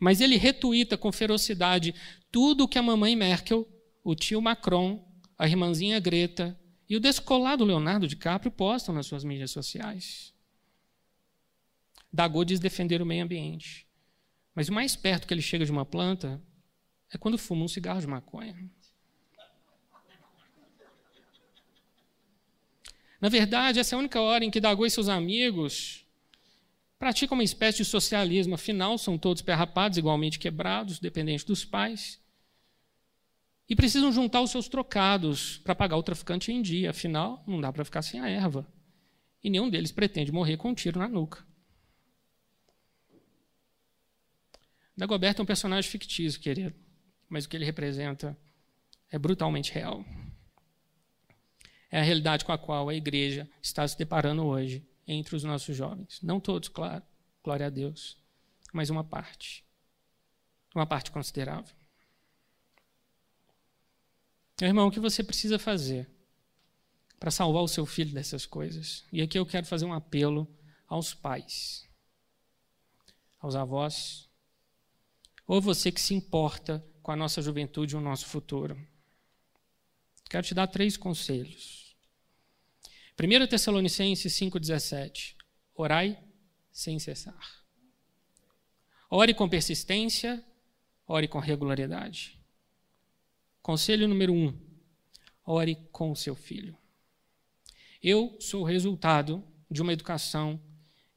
[0.00, 1.94] Mas ele retuita com ferocidade
[2.32, 3.68] tudo o que a mamãe Merkel,
[4.04, 5.02] o tio Macron,
[5.38, 6.56] a irmãzinha Greta
[6.88, 10.34] e o descolado Leonardo DiCaprio postam nas suas mídias sociais.
[12.12, 13.88] Dagô diz defender o meio ambiente.
[14.54, 16.40] Mas o mais perto que ele chega de uma planta
[17.10, 18.54] é quando fuma um cigarro de maconha.
[23.20, 26.06] Na verdade, essa é a única hora em que Dago e seus amigos
[26.98, 28.54] praticam uma espécie de socialismo.
[28.54, 32.22] Afinal, são todos perrapados, igualmente quebrados, dependentes dos pais.
[33.68, 36.90] E precisam juntar os seus trocados para pagar o traficante em dia.
[36.90, 38.66] Afinal, não dá para ficar sem a erva.
[39.42, 41.44] E nenhum deles pretende morrer com um tiro na nuca.
[44.96, 46.84] Dagoberto é um personagem fictício, querido
[47.34, 48.38] mas o que ele representa
[49.10, 50.04] é brutalmente real.
[51.90, 55.76] É a realidade com a qual a igreja está se deparando hoje entre os nossos
[55.76, 56.20] jovens.
[56.22, 57.02] Não todos, claro,
[57.42, 58.16] glória a Deus,
[58.72, 59.64] mas uma parte.
[60.74, 61.74] Uma parte considerável.
[64.60, 66.08] Meu irmão, o que você precisa fazer
[67.18, 69.04] para salvar o seu filho dessas coisas?
[69.12, 70.48] E aqui eu quero fazer um apelo
[70.86, 71.88] aos pais,
[73.40, 74.28] aos avós,
[75.46, 78.80] ou você que se importa com a nossa juventude e o nosso futuro.
[80.30, 81.94] Quero te dar três conselhos.
[83.20, 85.36] 1 Tessalonicenses 5,17.
[85.74, 86.18] Orai
[86.72, 87.64] sem cessar.
[89.10, 90.44] Ore com persistência,
[91.06, 92.40] ore com regularidade.
[93.64, 94.54] Conselho número um:
[95.42, 96.76] ore com o seu filho.
[98.02, 100.60] Eu sou o resultado de uma educação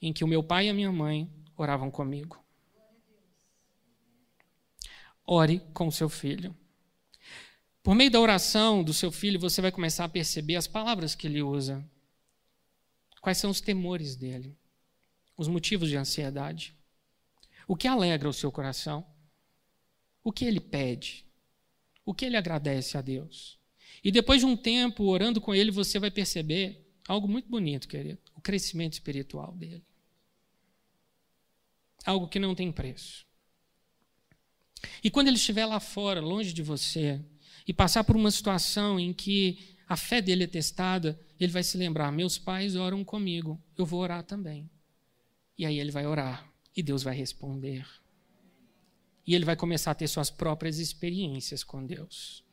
[0.01, 2.41] em que o meu pai e a minha mãe oravam comigo.
[5.25, 6.55] Ore com o seu filho.
[7.83, 11.27] Por meio da oração do seu filho, você vai começar a perceber as palavras que
[11.27, 11.85] ele usa.
[13.19, 14.57] Quais são os temores dele?
[15.35, 16.73] Os motivos de ansiedade?
[17.67, 19.05] O que alegra o seu coração?
[20.23, 21.26] O que ele pede?
[22.07, 23.59] O que ele agradece a Deus?
[24.01, 28.21] E depois de um tempo orando com ele, você vai perceber algo muito bonito, querido:
[28.33, 29.83] o crescimento espiritual dele.
[32.05, 33.25] Algo que não tem preço.
[35.03, 37.19] E quando ele estiver lá fora, longe de você,
[37.67, 41.77] e passar por uma situação em que a fé dele é testada, ele vai se
[41.77, 44.69] lembrar: meus pais oram comigo, eu vou orar também.
[45.57, 47.85] E aí ele vai orar, e Deus vai responder.
[49.27, 52.43] E ele vai começar a ter suas próprias experiências com Deus.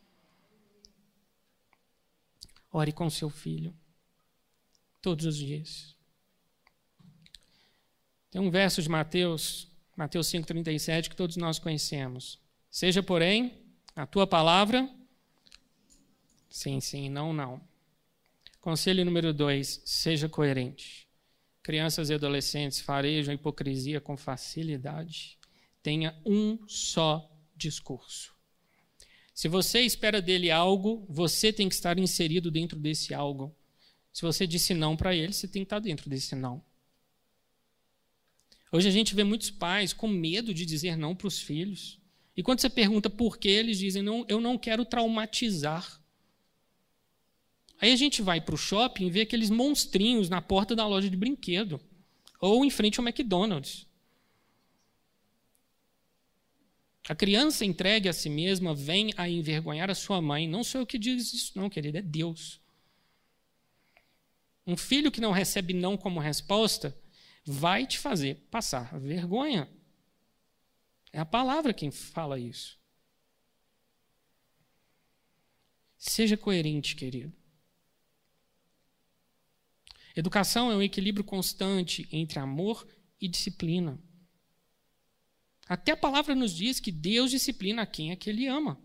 [2.70, 3.72] Ore com seu filho,
[5.00, 5.96] todos os dias.
[8.30, 12.40] Tem um verso de Mateus Mateus 5,37, que todos nós conhecemos.
[12.68, 13.62] Seja, porém,
[13.94, 14.88] a tua palavra.
[16.50, 17.60] Sim, sim, não, não.
[18.60, 21.06] Conselho número 2, seja coerente.
[21.62, 25.38] Crianças e adolescentes farejam hipocrisia com facilidade.
[25.84, 28.34] Tenha um só discurso.
[29.34, 33.54] Se você espera dele algo, você tem que estar inserido dentro desse algo.
[34.10, 36.64] Se você disse não para ele, você tem que estar dentro desse não.
[38.72, 42.00] Hoje a gente vê muitos pais com medo de dizer não para os filhos.
[42.34, 46.02] E quando você pergunta por que, eles dizem: não, eu não quero traumatizar.
[47.78, 51.10] Aí a gente vai para o shopping e vê aqueles monstrinhos na porta da loja
[51.10, 51.78] de brinquedo.
[52.40, 53.86] Ou em frente ao McDonald's.
[57.08, 60.48] A criança entregue a si mesma vem a envergonhar a sua mãe.
[60.48, 62.60] Não sou eu que diz isso, não, querido, é Deus.
[64.66, 66.96] Um filho que não recebe não como resposta
[67.44, 69.68] vai te fazer passar vergonha.
[71.12, 72.78] É a palavra quem fala isso.
[75.98, 77.32] Seja coerente, querido.
[80.16, 82.86] Educação é um equilíbrio constante entre amor
[83.20, 83.98] e disciplina.
[85.68, 88.78] Até a palavra nos diz que Deus disciplina quem é que Ele ama.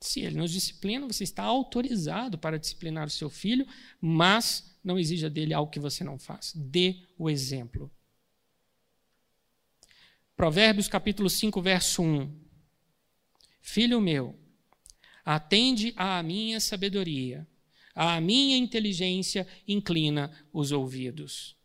[0.00, 3.66] Se Ele nos disciplina, você está autorizado para disciplinar o seu filho,
[4.00, 6.52] mas não exija dele algo que você não faz.
[6.54, 7.90] Dê o exemplo.
[10.36, 12.46] Provérbios capítulo 5, verso 1.
[13.60, 14.38] Filho meu,
[15.24, 17.48] atende à minha sabedoria,
[17.94, 21.55] à minha inteligência inclina os ouvidos.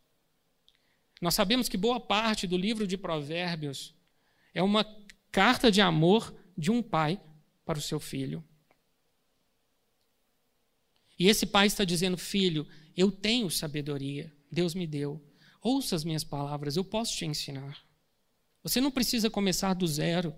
[1.22, 3.94] Nós sabemos que boa parte do livro de Provérbios
[4.56, 4.84] é uma
[5.32, 7.22] carta de amor de um pai
[7.64, 8.44] para o seu filho.
[11.20, 15.24] E esse pai está dizendo: Filho, eu tenho sabedoria, Deus me deu.
[15.62, 17.86] Ouça as minhas palavras, eu posso te ensinar.
[18.64, 20.36] Você não precisa começar do zero.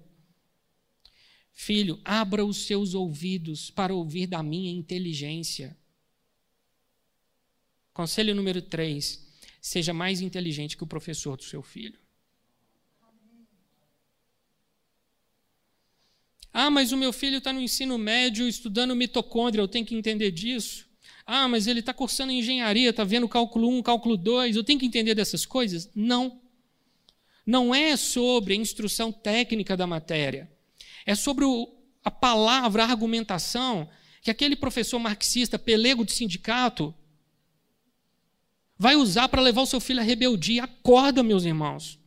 [1.53, 5.77] Filho, abra os seus ouvidos para ouvir da minha inteligência.
[7.93, 9.22] Conselho número 3.
[9.63, 11.97] Seja mais inteligente que o professor do seu filho.
[16.51, 20.31] Ah, mas o meu filho está no ensino médio estudando mitocôndria, eu tenho que entender
[20.31, 20.85] disso.
[21.25, 24.85] Ah, mas ele está cursando engenharia, está vendo cálculo 1, cálculo 2, eu tenho que
[24.85, 25.89] entender dessas coisas?
[25.95, 26.41] Não.
[27.45, 30.51] Não é sobre a instrução técnica da matéria.
[31.05, 31.73] É sobre o,
[32.03, 33.89] a palavra, a argumentação
[34.21, 36.93] que aquele professor marxista, pelego de sindicato,
[38.77, 40.63] vai usar para levar o seu filho à rebeldia.
[40.63, 41.99] Acorda, meus irmãos.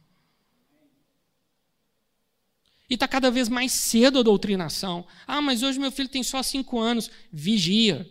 [2.88, 5.06] E está cada vez mais cedo a doutrinação.
[5.26, 7.10] Ah, mas hoje meu filho tem só cinco anos.
[7.32, 8.08] Vigia.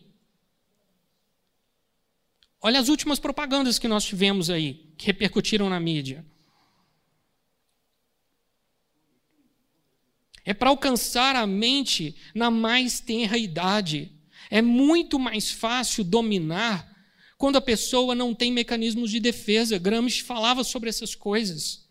[2.62, 6.26] Olha as últimas propagandas que nós tivemos aí, que repercutiram na mídia.
[10.44, 14.12] É para alcançar a mente na mais tenra idade.
[14.50, 16.95] É muito mais fácil dominar
[17.38, 19.78] quando a pessoa não tem mecanismos de defesa.
[19.78, 21.88] Gramsci falava sobre essas coisas.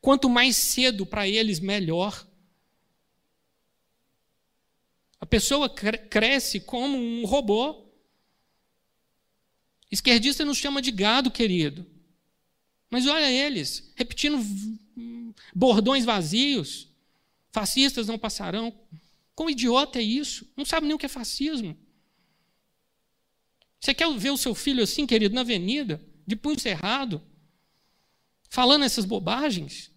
[0.00, 2.26] Quanto mais cedo para eles, melhor.
[5.20, 7.86] A pessoa cresce como um robô.
[9.90, 11.86] Esquerdista nos chama de gado, querido.
[12.90, 14.38] Mas olha eles, repetindo
[15.54, 16.88] bordões vazios.
[17.50, 18.72] Fascistas não passarão.
[19.34, 20.50] Quão idiota é isso?
[20.56, 21.76] Não sabe nem o que é fascismo.
[23.80, 27.22] Você quer ver o seu filho assim, querido, na avenida, de punho cerrado,
[28.50, 29.90] falando essas bobagens?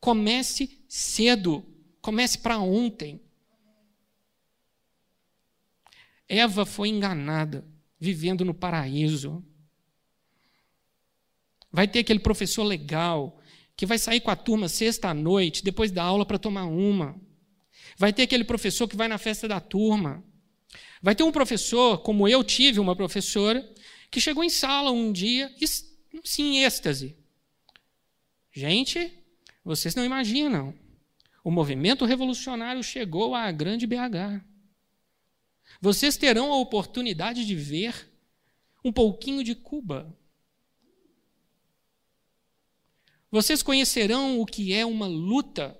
[0.00, 1.64] Comece cedo.
[2.00, 3.20] Comece para ontem.
[6.26, 7.66] Eva foi enganada,
[7.98, 9.44] vivendo no paraíso.
[11.70, 13.38] Vai ter aquele professor legal
[13.76, 17.20] que vai sair com a turma sexta-noite, depois da aula, para tomar uma.
[17.96, 20.24] Vai ter aquele professor que vai na festa da turma.
[21.02, 23.66] Vai ter um professor, como eu tive uma professora,
[24.10, 25.54] que chegou em sala um dia,
[26.24, 27.16] sim, em êxtase.
[28.52, 29.12] Gente,
[29.64, 30.74] vocês não imaginam.
[31.42, 34.44] O movimento revolucionário chegou à grande BH.
[35.80, 38.10] Vocês terão a oportunidade de ver
[38.84, 40.14] um pouquinho de Cuba.
[43.30, 45.78] Vocês conhecerão o que é uma luta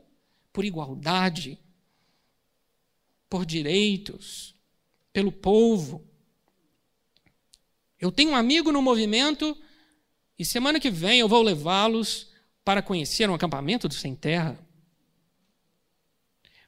[0.53, 1.59] por igualdade,
[3.29, 4.55] por direitos,
[5.13, 6.07] pelo povo.
[7.99, 9.57] Eu tenho um amigo no movimento
[10.39, 12.33] e semana que vem eu vou levá-los
[12.65, 14.59] para conhecer um acampamento do Sem Terra.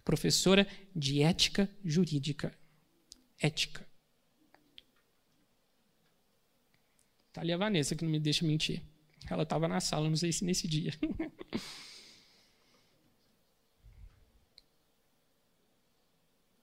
[0.05, 2.53] Professora de ética jurídica.
[3.39, 3.87] Ética.
[7.29, 8.83] Está ali a Vanessa que não me deixa mentir.
[9.31, 10.93] Ela estava na sala, não sei se nesse dia.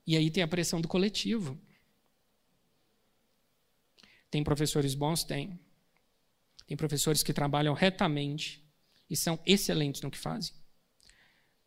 [0.06, 1.60] e aí tem a pressão do coletivo.
[4.30, 5.24] Tem professores bons?
[5.24, 5.60] Tem.
[6.68, 8.64] Tem professores que trabalham retamente
[9.10, 10.54] e são excelentes no que fazem.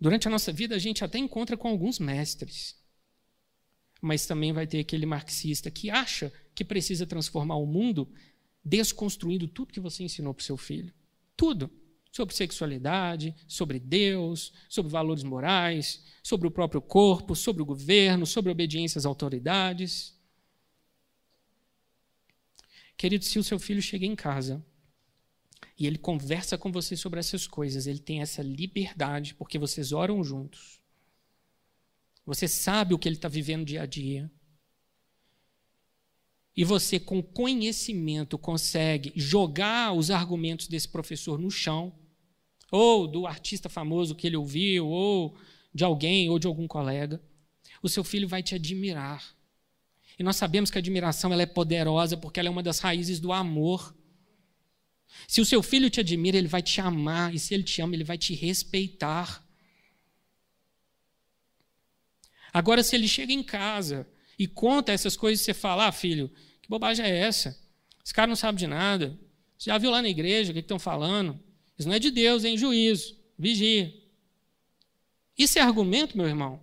[0.01, 2.77] Durante a nossa vida, a gente até encontra com alguns mestres.
[4.01, 8.13] Mas também vai ter aquele marxista que acha que precisa transformar o mundo
[8.65, 10.93] desconstruindo tudo que você ensinou para o seu filho.
[11.37, 11.71] Tudo.
[12.11, 18.51] Sobre sexualidade, sobre Deus, sobre valores morais, sobre o próprio corpo, sobre o governo, sobre
[18.53, 20.15] obediência às autoridades.
[22.97, 24.65] Querido, se o seu filho chega em casa
[25.79, 30.23] e ele conversa com você sobre essas coisas, ele tem essa liberdade, porque vocês oram
[30.23, 30.81] juntos.
[32.25, 34.31] Você sabe o que ele está vivendo dia a dia
[36.57, 41.95] e você, com conhecimento, consegue jogar os argumentos desse professor no chão,
[42.71, 45.37] ou do artista famoso que ele ouviu, ou
[45.75, 47.23] de alguém, ou de algum colega,
[47.83, 49.35] o seu filho vai te admirar.
[50.19, 53.19] E nós sabemos que a admiração ela é poderosa porque ela é uma das raízes
[53.19, 53.95] do amor.
[55.27, 57.95] Se o seu filho te admira, ele vai te amar, e se ele te ama,
[57.95, 59.47] ele vai te respeitar.
[62.53, 64.07] Agora, se ele chega em casa
[64.39, 67.59] e conta essas coisas, você fala: ah, filho, que bobagem é essa?
[68.05, 69.19] Esse cara não sabe de nada.
[69.57, 71.39] Você já viu lá na igreja o que estão falando?
[71.79, 73.17] Isso não é de Deus, é em juízo.
[73.39, 73.95] Vigia.
[75.39, 76.61] Isso é argumento, meu irmão?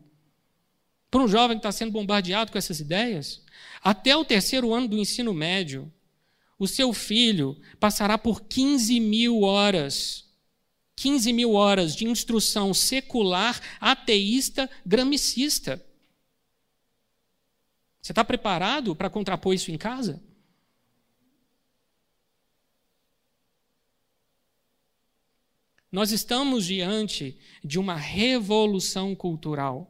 [1.09, 3.43] Para um jovem que está sendo bombardeado com essas ideias?
[3.81, 5.91] Até o terceiro ano do ensino médio,
[6.57, 10.29] o seu filho passará por 15 mil horas
[10.99, 15.81] 15 mil horas de instrução secular, ateísta, gramicista.
[18.01, 20.21] Você está preparado para contrapor isso em casa?
[25.89, 29.89] Nós estamos diante de uma revolução cultural.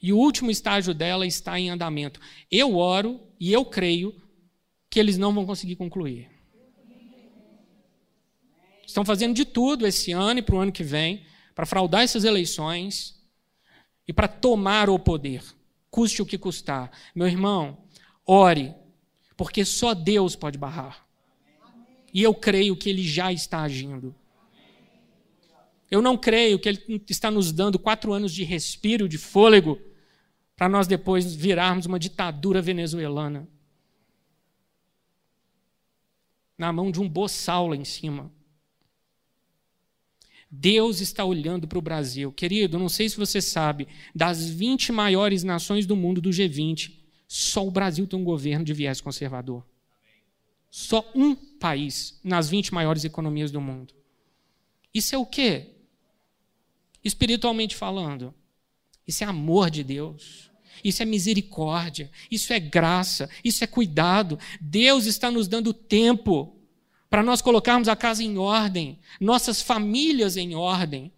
[0.00, 2.20] E o último estágio dela está em andamento.
[2.50, 4.14] Eu oro e eu creio
[4.88, 6.30] que eles não vão conseguir concluir.
[8.86, 12.22] Estão fazendo de tudo esse ano e para o ano que vem para fraudar essas
[12.22, 13.20] eleições
[14.06, 15.42] e para tomar o poder,
[15.90, 16.90] custe o que custar.
[17.14, 17.78] Meu irmão,
[18.24, 18.72] ore,
[19.36, 21.04] porque só Deus pode barrar.
[22.14, 24.14] E eu creio que Ele já está agindo.
[25.90, 29.80] Eu não creio que Ele está nos dando quatro anos de respiro, de fôlego,
[30.54, 33.48] para nós depois virarmos uma ditadura venezuelana.
[36.56, 38.30] Na mão de um boçal lá em cima.
[40.50, 42.32] Deus está olhando para o Brasil.
[42.32, 46.92] Querido, não sei se você sabe, das 20 maiores nações do mundo do G20,
[47.26, 49.64] só o Brasil tem um governo de viés conservador.
[50.70, 53.94] Só um país nas 20 maiores economias do mundo.
[54.92, 55.77] Isso é o quê?
[57.08, 58.34] Espiritualmente falando,
[59.06, 60.48] isso é amor de Deus.
[60.84, 64.38] Isso é misericórdia, isso é graça, isso é cuidado.
[64.60, 66.54] Deus está nos dando tempo
[67.10, 71.10] para nós colocarmos a casa em ordem, nossas famílias em ordem,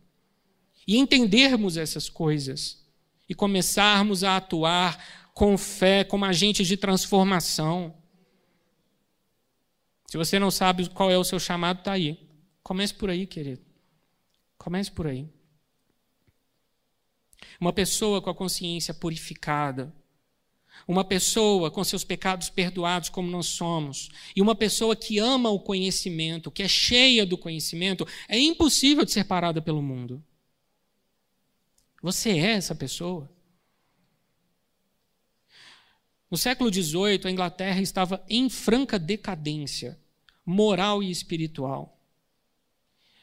[0.87, 2.83] e entendermos essas coisas
[3.29, 7.95] e começarmos a atuar com fé, como agentes de transformação.
[10.07, 12.19] Se você não sabe qual é o seu chamado, está aí.
[12.63, 13.63] Comece por aí, querido.
[14.57, 15.29] Comece por aí.
[17.61, 19.93] Uma pessoa com a consciência purificada,
[20.87, 25.61] uma pessoa com seus pecados perdoados, como nós somos, e uma pessoa que ama o
[25.61, 30.23] conhecimento, que é cheia do conhecimento, é impossível de ser parada pelo mundo.
[32.03, 33.31] Você é essa pessoa?
[36.31, 39.99] No século XVIII, a Inglaterra estava em franca decadência
[40.47, 42.00] moral e espiritual.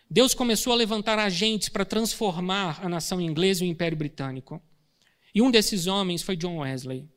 [0.10, 4.62] Deus começou a levantar agentes para transformar a nação inglesa e o Império Britânico.
[5.36, 7.08] E um desses homens foi John Wesley.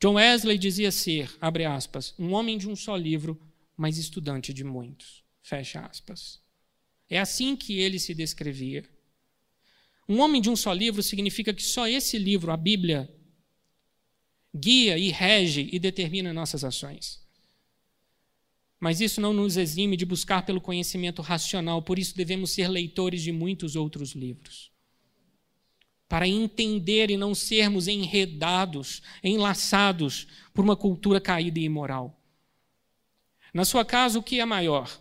[0.00, 3.40] John Wesley dizia ser, abre aspas, um homem de um só livro,
[3.76, 5.22] mas estudante de muitos.
[5.42, 6.40] Fecha aspas.
[7.08, 8.84] É assim que ele se descrevia.
[10.08, 13.08] Um homem de um só livro significa que só esse livro, a Bíblia,
[14.54, 17.21] guia e rege e determina nossas ações.
[18.82, 23.22] Mas isso não nos exime de buscar pelo conhecimento racional, por isso devemos ser leitores
[23.22, 24.72] de muitos outros livros.
[26.08, 32.20] Para entender e não sermos enredados, enlaçados por uma cultura caída e imoral.
[33.54, 35.00] Na sua casa, o que é maior?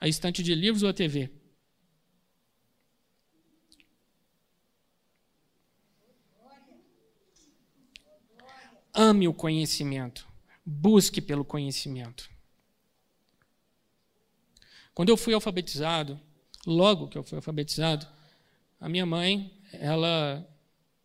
[0.00, 1.30] A estante de livros ou a TV?
[8.92, 10.26] Ame o conhecimento.
[10.66, 12.37] Busque pelo conhecimento.
[14.98, 16.20] Quando eu fui alfabetizado,
[16.66, 18.04] logo que eu fui alfabetizado,
[18.80, 20.44] a minha mãe, ela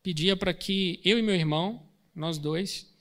[0.01, 1.79] pedia para que eu e meu irmão,
[2.15, 2.91] nós dois,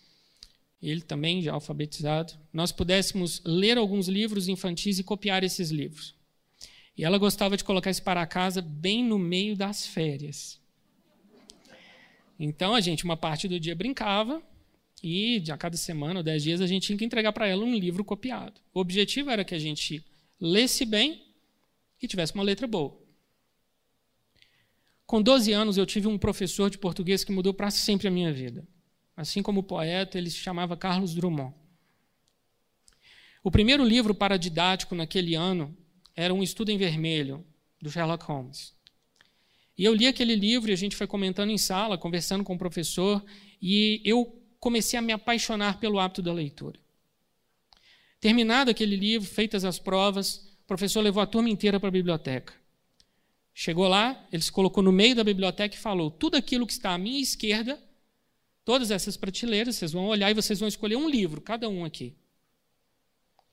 [0.82, 6.14] ele também já alfabetizado, nós pudéssemos ler alguns livros infantis e copiar esses livros.
[6.94, 10.60] E ela gostava de colocar isso para casa bem no meio das férias.
[12.38, 14.42] Então a gente, uma parte do dia brincava,
[15.02, 17.74] e a cada semana ou dez dias a gente tinha que entregar para ela um
[17.74, 18.60] livro copiado.
[18.74, 20.04] O objetivo era que a gente
[20.44, 21.24] lesse bem
[22.02, 23.00] e tivesse uma letra boa.
[25.06, 28.32] Com 12 anos, eu tive um professor de português que mudou para sempre a minha
[28.32, 28.66] vida.
[29.16, 31.54] Assim como o poeta, ele se chamava Carlos Drummond.
[33.44, 35.76] O primeiro livro paradidático naquele ano
[36.16, 37.46] era Um Estudo em Vermelho,
[37.80, 38.74] do Sherlock Holmes.
[39.78, 42.58] E eu li aquele livro e a gente foi comentando em sala, conversando com o
[42.58, 43.24] professor,
[43.60, 46.80] e eu comecei a me apaixonar pelo hábito da leitura.
[48.22, 52.54] Terminado aquele livro, feitas as provas, o professor levou a turma inteira para a biblioteca.
[53.52, 56.94] Chegou lá, ele se colocou no meio da biblioteca e falou: tudo aquilo que está
[56.94, 57.78] à minha esquerda
[58.64, 62.14] todas essas prateleiras, vocês vão olhar e vocês vão escolher um livro, cada um aqui.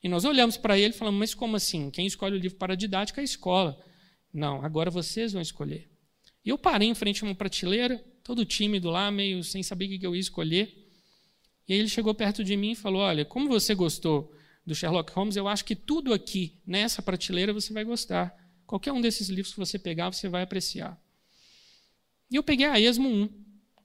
[0.01, 1.89] E nós olhamos para ele e falamos, mas como assim?
[1.89, 3.78] Quem escolhe o livro para a didática é a escola.
[4.32, 5.89] Não, agora vocês vão escolher.
[6.45, 9.99] E eu parei em frente a uma prateleira, todo tímido lá, meio sem saber o
[9.99, 10.88] que eu ia escolher.
[11.67, 14.34] E aí ele chegou perto de mim e falou: Olha, como você gostou
[14.70, 18.38] do Sherlock Holmes, eu acho que tudo aqui, nessa prateleira, você vai gostar.
[18.67, 20.95] Qualquer um desses livros que você pegar, você vai apreciar.
[22.30, 23.30] E eu peguei a Esmo 1.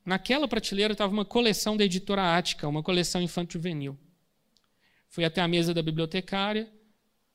[0.04, 3.98] Naquela prateleira estava uma coleção da editora Ática, uma coleção infanto-juvenil.
[5.08, 6.70] Fui até a mesa da bibliotecária,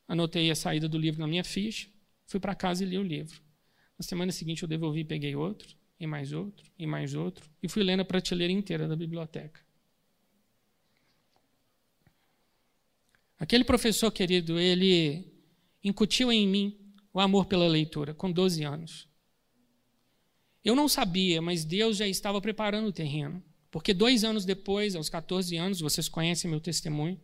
[0.08, 1.90] anotei a saída do livro na minha ficha,
[2.28, 3.42] fui para casa e li o livro.
[3.98, 7.68] Na semana seguinte eu devolvi e peguei outro, e mais outro, e mais outro, e
[7.68, 9.60] fui lendo a prateleira inteira da biblioteca.
[13.40, 15.26] Aquele professor querido, ele
[15.84, 16.78] incutiu em mim
[17.14, 19.08] o amor pela leitura, com 12 anos.
[20.64, 23.42] Eu não sabia, mas Deus já estava preparando o terreno.
[23.72, 27.20] Porque dois anos depois, aos 14 anos, vocês conhecem meu testemunho,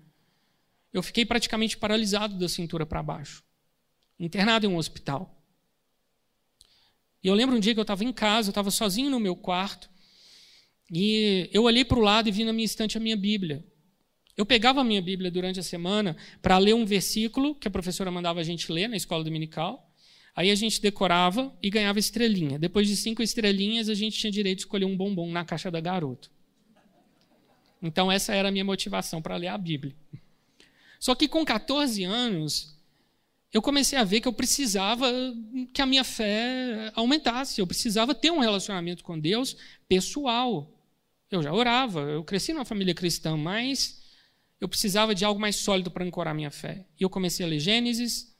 [0.93, 3.43] eu fiquei praticamente paralisado da cintura para baixo,
[4.19, 5.43] internado em um hospital.
[7.21, 9.35] E eu lembro um dia que eu estava em casa, eu estava sozinho no meu
[9.35, 9.89] quarto,
[10.89, 13.65] e eu olhei para o lado e vi na minha estante a minha Bíblia.
[14.37, 18.11] Eu pegava a minha Bíblia durante a semana para ler um versículo que a professora
[18.11, 19.89] mandava a gente ler na escola dominical.
[20.35, 22.59] Aí a gente decorava e ganhava estrelinha.
[22.59, 25.79] Depois de cinco estrelinhas, a gente tinha direito de escolher um bombom na caixa da
[25.79, 26.29] garoto.
[27.81, 29.95] Então, essa era a minha motivação para ler a Bíblia.
[30.99, 32.75] Só que com 14 anos,
[33.53, 35.09] eu comecei a ver que eu precisava
[35.73, 37.61] que a minha fé aumentasse.
[37.61, 39.55] Eu precisava ter um relacionamento com Deus
[39.87, 40.69] pessoal.
[41.31, 44.01] Eu já orava, eu cresci numa família cristã, mas
[44.59, 46.85] eu precisava de algo mais sólido para ancorar minha fé.
[46.99, 48.35] E eu comecei a ler Gênesis,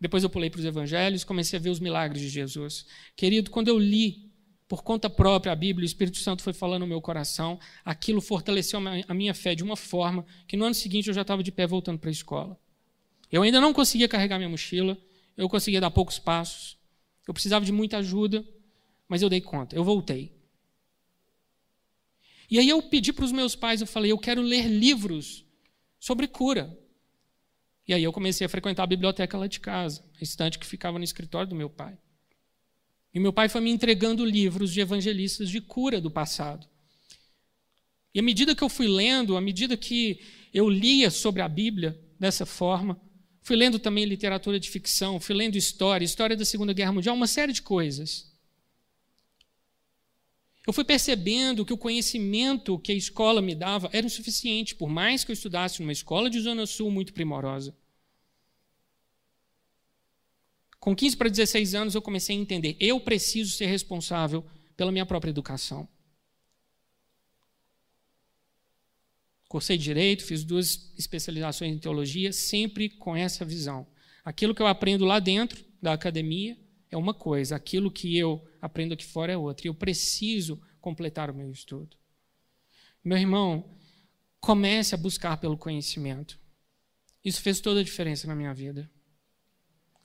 [0.00, 2.86] depois eu pulei para os evangelhos, comecei a ver os milagres de Jesus.
[3.16, 4.28] Querido, quando eu li
[4.68, 8.78] por conta própria a Bíblia, o Espírito Santo foi falando no meu coração, aquilo fortaleceu
[9.08, 11.66] a minha fé de uma forma que no ano seguinte eu já estava de pé
[11.66, 12.58] voltando para a escola.
[13.32, 14.96] Eu ainda não conseguia carregar minha mochila,
[15.36, 16.76] eu conseguia dar poucos passos,
[17.26, 18.44] eu precisava de muita ajuda,
[19.08, 20.37] mas eu dei conta, eu voltei.
[22.50, 25.44] E aí eu pedi para os meus pais, eu falei, eu quero ler livros
[25.98, 26.76] sobre cura.
[27.86, 30.98] E aí eu comecei a frequentar a biblioteca lá de casa, a estante que ficava
[30.98, 31.96] no escritório do meu pai.
[33.12, 36.66] E meu pai foi me entregando livros de evangelistas de cura do passado.
[38.14, 40.20] E à medida que eu fui lendo, à medida que
[40.52, 43.00] eu lia sobre a Bíblia dessa forma,
[43.42, 47.26] fui lendo também literatura de ficção, fui lendo história, história da Segunda Guerra Mundial, uma
[47.26, 48.27] série de coisas.
[50.68, 54.90] Eu fui percebendo que o conhecimento que a escola me dava era o suficiente, por
[54.90, 57.74] mais que eu estudasse numa escola de Zona Sul muito primorosa.
[60.78, 64.44] Com 15 para 16 anos, eu comecei a entender: eu preciso ser responsável
[64.76, 65.88] pela minha própria educação.
[69.48, 73.86] Cursei direito, fiz duas especializações em teologia, sempre com essa visão.
[74.22, 76.58] Aquilo que eu aprendo lá dentro da academia
[76.90, 79.66] é uma coisa, aquilo que eu aprendo aqui fora é outra.
[79.66, 81.96] E eu preciso completar o meu estudo.
[83.04, 83.76] Meu irmão,
[84.40, 86.38] comece a buscar pelo conhecimento.
[87.24, 88.90] Isso fez toda a diferença na minha vida.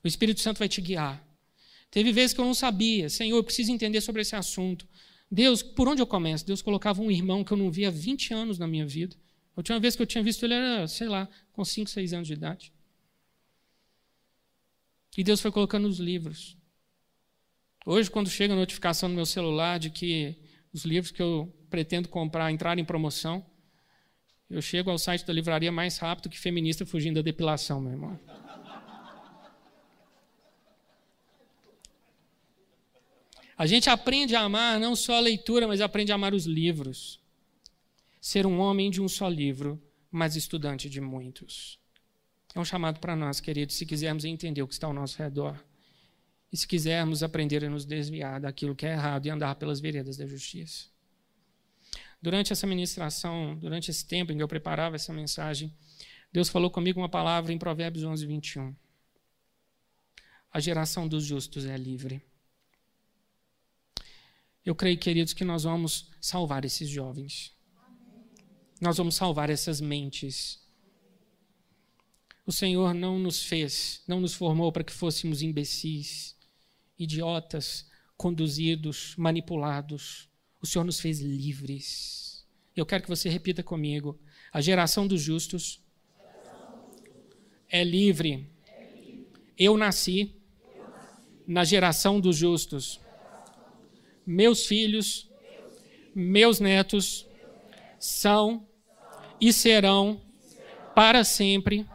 [0.03, 1.25] O Espírito Santo vai te guiar.
[1.89, 4.87] Teve vezes que eu não sabia, Senhor, eu preciso entender sobre esse assunto.
[5.31, 6.45] Deus, por onde eu começo?
[6.45, 9.15] Deus colocava um irmão que eu não via há 20 anos na minha vida.
[9.55, 12.27] A última vez que eu tinha visto ele era, sei lá, com 5, 6 anos
[12.27, 12.73] de idade.
[15.15, 16.57] E Deus foi colocando os livros.
[17.85, 20.37] Hoje, quando chega a notificação no meu celular de que
[20.73, 23.45] os livros que eu pretendo comprar entrarem em promoção,
[24.49, 28.19] eu chego ao site da livraria mais rápido que feminista fugindo da depilação, meu irmão.
[33.57, 37.19] A gente aprende a amar não só a leitura, mas aprende a amar os livros.
[38.21, 41.77] Ser um homem de um só livro, mas estudante de muitos.
[42.55, 45.59] É um chamado para nós, queridos, se quisermos entender o que está ao nosso redor.
[46.53, 50.17] E se quisermos aprender a nos desviar daquilo que é errado e andar pelas veredas
[50.17, 50.85] da justiça.
[52.21, 55.73] Durante essa ministração, durante esse tempo em que eu preparava essa mensagem,
[56.31, 58.75] Deus falou comigo uma palavra em Provérbios 11, 21.
[60.51, 62.21] A geração dos justos é livre.
[64.63, 67.51] Eu creio, queridos, que nós vamos salvar esses jovens.
[68.79, 70.61] Nós vamos salvar essas mentes.
[72.45, 76.32] O Senhor não nos fez, não nos formou para que fôssemos imbecis
[77.03, 80.29] idiotas, conduzidos, manipulados.
[80.61, 82.45] O Senhor nos fez livres.
[82.75, 84.19] Eu quero que você repita comigo.
[84.51, 85.81] A geração dos justos
[87.69, 88.49] é livre.
[89.57, 90.35] Eu nasci
[91.45, 92.99] na geração dos justos.
[94.25, 95.29] Meus filhos,
[96.15, 97.27] meus netos
[97.99, 98.67] são
[99.39, 100.21] e serão
[100.95, 101.85] para sempre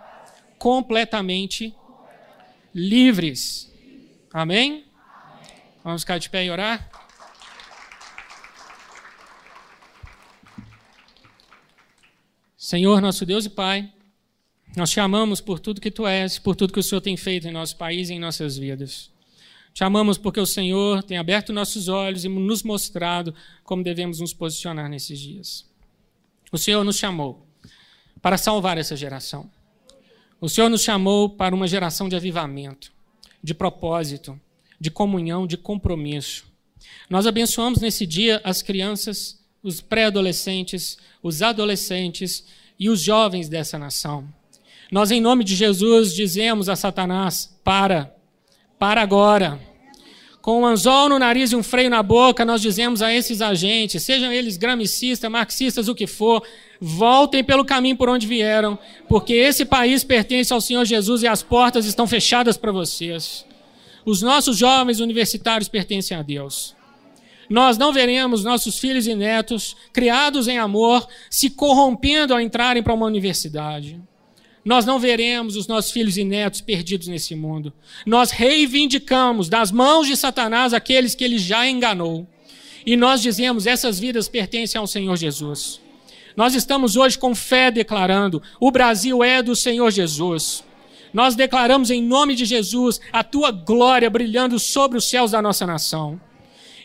[0.58, 1.74] completamente
[2.74, 3.72] livres.
[4.32, 4.87] Amém?
[5.88, 6.86] Vamos ficar de pé e orar?
[12.58, 13.90] Senhor, nosso Deus e Pai,
[14.76, 17.48] nós te amamos por tudo que tu és, por tudo que o Senhor tem feito
[17.48, 19.10] em nosso país e em nossas vidas.
[19.72, 23.34] Te amamos porque o Senhor tem aberto nossos olhos e nos mostrado
[23.64, 25.64] como devemos nos posicionar nesses dias.
[26.52, 27.46] O Senhor nos chamou
[28.20, 29.50] para salvar essa geração.
[30.38, 32.92] O Senhor nos chamou para uma geração de avivamento,
[33.42, 34.38] de propósito,
[34.80, 36.44] de comunhão, de compromisso.
[37.08, 42.44] Nós abençoamos nesse dia as crianças, os pré-adolescentes, os adolescentes
[42.78, 44.28] e os jovens dessa nação.
[44.90, 48.14] Nós, em nome de Jesus, dizemos a Satanás: para,
[48.78, 49.60] para agora.
[50.40, 54.02] Com um anzol no nariz e um freio na boca, nós dizemos a esses agentes,
[54.02, 56.42] sejam eles gramicistas, marxistas, o que for,
[56.80, 61.42] voltem pelo caminho por onde vieram, porque esse país pertence ao Senhor Jesus e as
[61.42, 63.44] portas estão fechadas para vocês.
[64.04, 66.76] Os nossos jovens universitários pertencem a Deus.
[67.48, 72.92] Nós não veremos nossos filhos e netos, criados em amor, se corrompendo ao entrarem para
[72.92, 74.00] uma universidade.
[74.64, 77.72] Nós não veremos os nossos filhos e netos perdidos nesse mundo.
[78.04, 82.26] Nós reivindicamos das mãos de Satanás aqueles que ele já enganou.
[82.84, 85.80] E nós dizemos: essas vidas pertencem ao Senhor Jesus.
[86.36, 90.62] Nós estamos hoje com fé declarando: o Brasil é do Senhor Jesus.
[91.12, 95.66] Nós declaramos em nome de Jesus a tua glória brilhando sobre os céus da nossa
[95.66, 96.20] nação.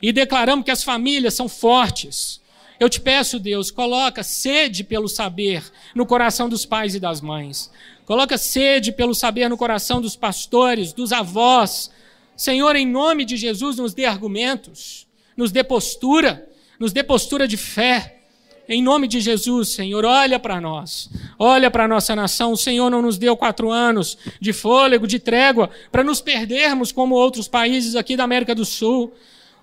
[0.01, 2.41] E declaramos que as famílias são fortes.
[2.79, 5.63] Eu te peço, Deus, coloca sede pelo saber
[5.95, 7.71] no coração dos pais e das mães.
[8.05, 11.89] Coloca sede pelo saber no coração dos pastores, dos avós.
[12.35, 15.07] Senhor, em nome de Jesus, nos dê argumentos,
[15.37, 16.49] nos dê postura,
[16.79, 18.22] nos dê postura de fé.
[18.67, 22.53] Em nome de Jesus, Senhor, olha para nós, olha para a nossa nação.
[22.53, 27.15] O Senhor não nos deu quatro anos de fôlego, de trégua, para nos perdermos como
[27.15, 29.13] outros países aqui da América do Sul.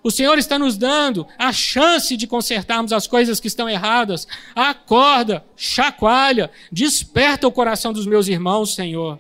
[0.03, 4.27] O Senhor está nos dando a chance de consertarmos as coisas que estão erradas.
[4.55, 9.19] Acorda, chacoalha, desperta o coração dos meus irmãos, Senhor.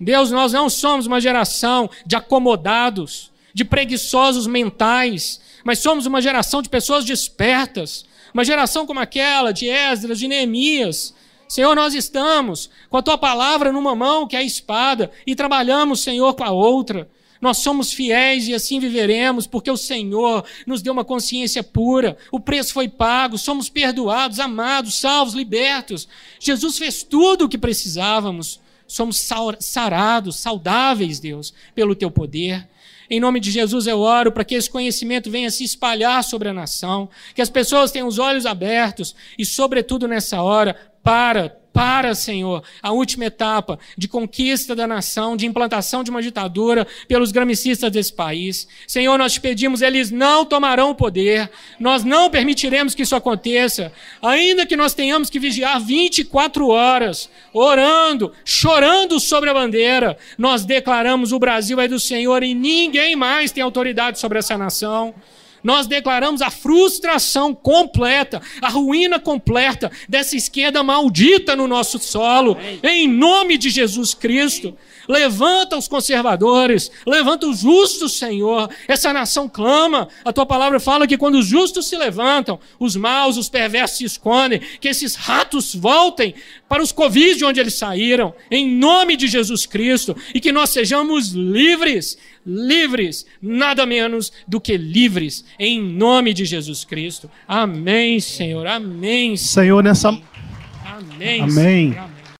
[0.00, 6.62] Deus, nós não somos uma geração de acomodados, de preguiçosos mentais, mas somos uma geração
[6.62, 8.04] de pessoas despertas,
[8.38, 11.12] uma geração como aquela de Esdras, de Neemias.
[11.48, 16.02] Senhor, nós estamos com a tua palavra numa mão, que é a espada, e trabalhamos,
[16.02, 17.10] Senhor, com a outra.
[17.40, 22.38] Nós somos fiéis e assim viveremos, porque o Senhor nos deu uma consciência pura, o
[22.38, 26.06] preço foi pago, somos perdoados, amados, salvos, libertos.
[26.38, 28.60] Jesus fez tudo o que precisávamos.
[28.86, 29.20] Somos
[29.60, 32.68] sarados, saudáveis, Deus, pelo teu poder.
[33.10, 36.52] Em nome de Jesus eu oro para que esse conhecimento venha se espalhar sobre a
[36.52, 42.64] nação, que as pessoas tenham os olhos abertos e, sobretudo nessa hora, para para, Senhor,
[42.82, 48.12] a última etapa de conquista da nação, de implantação de uma ditadura pelos gramicistas desse
[48.12, 48.66] país.
[48.84, 51.48] Senhor, nós te pedimos, eles não tomarão o poder,
[51.78, 58.32] nós não permitiremos que isso aconteça, ainda que nós tenhamos que vigiar 24 horas, orando,
[58.44, 63.62] chorando sobre a bandeira, nós declaramos o Brasil é do Senhor e ninguém mais tem
[63.62, 65.14] autoridade sobre essa nação
[65.62, 73.08] nós declaramos a frustração completa, a ruína completa dessa esquerda maldita no nosso solo, em
[73.08, 74.76] nome de Jesus Cristo.
[75.08, 78.68] Levanta os conservadores, levanta os justos, Senhor.
[78.86, 80.06] Essa nação clama.
[80.22, 84.04] A tua palavra fala que quando os justos se levantam, os maus, os perversos se
[84.04, 84.60] escondem.
[84.78, 86.34] Que esses ratos voltem
[86.68, 90.70] para os covis de onde eles saíram, em nome de Jesus Cristo, e que nós
[90.70, 97.30] sejamos livres, livres, nada menos do que livres, em nome de Jesus Cristo.
[97.46, 98.66] Amém, Senhor.
[98.66, 99.36] Amém.
[99.36, 100.08] Senhor, nessa.
[100.08, 101.40] Amém.
[101.40, 101.96] Amém.
[101.96, 102.17] Amém.